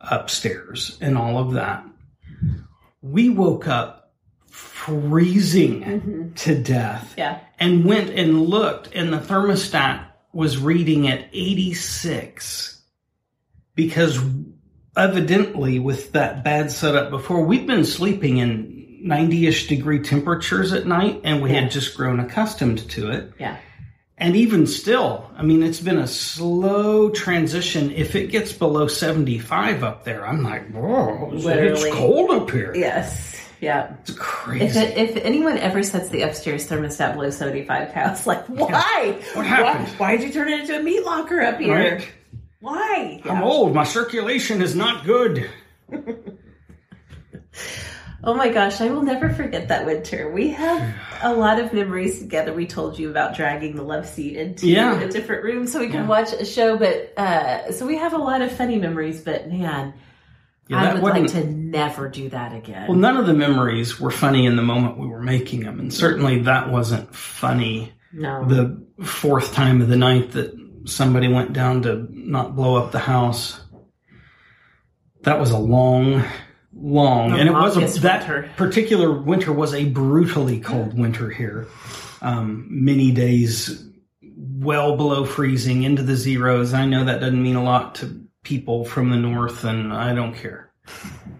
upstairs 0.00 0.98
and 1.00 1.16
all 1.16 1.38
of 1.38 1.52
that, 1.54 1.84
we 3.02 3.28
woke 3.28 3.66
up 3.68 4.03
freezing 4.84 5.82
hmm 5.82 6.24
to 6.34 6.54
death 6.60 7.14
Yeah. 7.16 7.38
and 7.60 7.84
went 7.84 8.10
and 8.10 8.42
looked, 8.42 8.92
and 8.94 9.12
the 9.12 9.18
thermostat 9.18 10.04
was 10.32 10.58
reading 10.58 11.06
at 11.08 11.28
86 11.32 12.80
because 13.76 14.18
evidently, 14.96 15.78
with 15.78 16.12
that 16.12 16.42
bad 16.44 16.70
setup 16.72 17.10
before, 17.10 17.44
we'd 17.44 17.66
been 17.66 17.84
sleeping 17.84 18.38
in 18.38 19.00
90-ish 19.06 19.68
degree 19.68 20.00
temperatures 20.00 20.72
at 20.72 20.86
night 20.86 21.20
and 21.24 21.40
we 21.42 21.50
Yeah. 21.50 21.60
had 21.62 21.70
just 21.70 21.96
grown 21.96 22.18
accustomed 22.20 22.78
to 22.90 23.10
it. 23.12 23.32
Yeah. 23.38 23.56
And 24.18 24.34
even 24.36 24.66
still, 24.66 25.28
I 25.36 25.42
mean, 25.42 25.62
it's 25.62 25.80
been 25.80 25.98
a 25.98 26.06
slow 26.06 27.10
transition. 27.10 27.90
If 27.92 28.14
it 28.16 28.30
gets 28.30 28.52
below 28.52 28.86
75 28.88 29.82
up 29.84 30.04
there, 30.04 30.26
I'm 30.26 30.42
like, 30.42 30.70
whoa, 30.72 31.30
it's 31.32 31.94
cold 31.94 32.30
up 32.30 32.50
here. 32.50 32.72
Yes. 32.74 33.40
Yeah. 33.60 33.94
It's 34.02 34.10
If, 34.10 34.16
crazy. 34.18 34.78
it, 34.78 34.98
if 35.16 35.16
anyone 35.24 35.56
ever 35.58 35.82
sets 35.82 36.08
the 36.10 36.22
upstairs 36.22 36.68
thermostat 36.68 37.14
below 37.14 37.30
75 37.30 37.92
pounds, 37.92 38.26
like, 38.26 38.44
why? 38.46 39.18
What 39.34 39.46
happened? 39.46 39.88
Why, 39.98 40.12
why'd 40.16 40.22
you 40.22 40.32
turn 40.32 40.48
it 40.52 40.60
into 40.60 40.78
a 40.78 40.82
meat 40.82 41.04
locker 41.04 41.40
up 41.40 41.58
here? 41.58 41.74
Right? 41.96 42.08
Why? 42.60 43.20
I'm 43.24 43.36
Yeah. 43.38 43.44
old. 43.44 43.74
My 43.74 43.84
circulation 43.84 44.62
is 44.62 44.74
not 44.74 45.04
good. 45.04 45.48
Oh 48.26 48.32
my 48.32 48.48
gosh, 48.48 48.80
I 48.80 48.88
will 48.88 49.02
never 49.02 49.28
forget 49.28 49.68
that 49.68 49.84
winter. 49.84 50.32
We 50.32 50.48
have 50.48 50.94
a 51.22 51.34
lot 51.34 51.60
of 51.60 51.74
memories 51.74 52.20
together. 52.20 52.54
We 52.54 52.66
told 52.66 52.98
you 52.98 53.10
about 53.10 53.36
dragging 53.36 53.76
the 53.76 53.82
love 53.82 54.06
seat 54.08 54.38
into 54.38 54.66
Yeah. 54.66 54.98
a 54.98 55.10
different 55.10 55.44
room 55.44 55.66
so 55.66 55.78
we 55.78 55.86
could 55.88 55.96
Yeah. 55.96 56.06
watch 56.06 56.32
a 56.32 56.46
show, 56.46 56.78
but 56.78 57.12
uh, 57.18 57.70
so 57.70 57.84
we 57.86 57.98
have 57.98 58.14
a 58.14 58.18
lot 58.18 58.40
of 58.40 58.50
funny 58.50 58.78
memories, 58.78 59.20
but 59.20 59.50
man, 59.52 59.92
Yeah, 60.68 60.82
I 60.82 60.94
would 60.94 61.02
like 61.02 61.26
to 61.32 61.44
never 61.44 62.08
do 62.08 62.30
that 62.30 62.54
again. 62.54 62.88
Well, 62.88 62.96
none 62.96 63.16
of 63.18 63.26
the 63.26 63.34
memories 63.34 64.00
were 64.00 64.10
funny 64.10 64.46
in 64.46 64.56
the 64.56 64.62
moment 64.62 64.96
we 64.98 65.06
were 65.06 65.20
making 65.20 65.60
them, 65.60 65.78
and 65.78 65.92
certainly 65.92 66.40
that 66.42 66.70
wasn't 66.70 67.14
funny. 67.14 67.92
no. 68.12 68.44
The 68.46 69.04
fourth 69.04 69.52
time 69.52 69.82
of 69.82 69.88
the 69.88 69.96
night 69.96 70.32
that 70.32 70.54
somebody 70.86 71.28
went 71.28 71.52
down 71.52 71.82
to 71.82 72.06
not 72.10 72.56
blow 72.56 72.76
up 72.76 72.92
the 72.92 72.98
house. 72.98 73.60
That 75.22 75.38
was 75.40 75.50
a 75.50 75.58
long, 75.58 76.22
long, 76.74 77.30
The 77.32 77.38
and 77.38 77.48
it 77.48 77.52
was 77.52 77.76
a, 77.76 78.00
that 78.00 78.20
winter. 78.28 78.50
particular 78.56 79.10
winter 79.12 79.52
was 79.52 79.74
a 79.74 79.86
brutally 79.86 80.60
cold 80.60 80.98
winter 80.98 81.30
here. 81.30 81.66
Um, 82.22 82.66
many 82.70 83.10
days 83.12 83.86
well 84.36 84.96
below 84.96 85.24
freezing 85.26 85.82
into 85.82 86.02
the 86.02 86.16
zeros. 86.16 86.72
I 86.74 86.86
know 86.86 87.04
that 87.04 87.20
doesn't 87.20 87.42
mean 87.42 87.56
a 87.56 87.62
lot 87.62 87.96
to 87.96 88.23
people 88.44 88.84
from 88.84 89.10
the 89.10 89.16
north, 89.16 89.64
and 89.64 89.92
I 89.92 90.14
don't 90.14 90.34
care. 90.34 90.70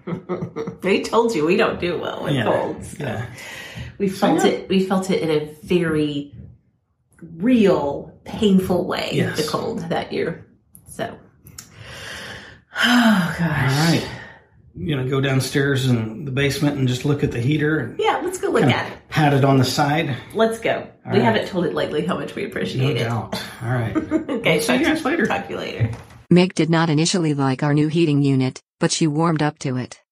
they 0.82 1.02
told 1.02 1.34
you 1.34 1.46
we 1.46 1.56
don't 1.56 1.78
do 1.80 1.98
well 1.98 2.24
with 2.24 2.34
Yeah. 2.34 2.44
colds. 2.44 2.98
Yeah. 2.98 3.26
We 3.98 4.08
felt 4.08 4.44
yeah. 4.44 4.50
it. 4.50 4.68
We 4.68 4.84
felt 4.84 5.10
it 5.10 5.22
in 5.22 5.30
a 5.30 5.54
very 5.62 6.34
real, 7.36 8.18
painful 8.24 8.86
way. 8.86 9.10
Yes. 9.12 9.36
The 9.42 9.48
cold 9.48 9.80
that 9.90 10.12
year. 10.12 10.46
So, 10.88 11.16
oh 12.76 13.36
gosh. 13.38 13.40
All 13.40 13.92
right. 13.92 14.08
You 14.76 14.96
gonna 14.96 15.08
go 15.08 15.20
downstairs 15.20 15.86
in 15.86 16.24
the 16.24 16.32
basement 16.32 16.76
and 16.78 16.88
just 16.88 17.04
look 17.04 17.22
at 17.22 17.30
the 17.30 17.40
heater 17.40 17.78
and 17.78 17.98
Yeah, 17.98 18.20
let's 18.24 18.38
go 18.38 18.48
look 18.50 18.64
at 18.64 18.90
it. 18.92 18.98
pat 19.08 19.32
it 19.32 19.44
on 19.44 19.58
the 19.58 19.64
side? 19.64 20.16
Let's 20.34 20.58
go. 20.58 20.88
All 21.06 21.12
we 21.12 21.18
right. 21.18 21.22
haven't 21.24 21.46
told 21.46 21.64
it 21.66 21.74
lately 21.74 22.04
how 22.04 22.18
much 22.18 22.34
we 22.34 22.42
No 22.42 22.48
appreciate 22.48 22.96
it. 22.96 23.04
doubt. 23.04 23.40
All 23.62 23.68
right. 23.70 23.96
okay, 24.30 24.58
See 24.58 24.72
you 24.72 24.78
talk, 24.80 24.88
guys 24.94 25.04
later. 25.04 25.26
Talk 25.26 25.44
to 25.46 25.52
you 25.52 25.58
later. 25.58 25.90
Meg 26.30 26.54
did 26.54 26.70
not 26.70 26.88
initially 26.90 27.34
like 27.34 27.62
our 27.62 27.74
new 27.74 27.88
heating 27.88 28.22
unit, 28.22 28.62
but 28.80 28.90
she 28.92 29.06
warmed 29.06 29.42
up 29.42 29.58
to 29.58 29.76
it. 29.76 30.03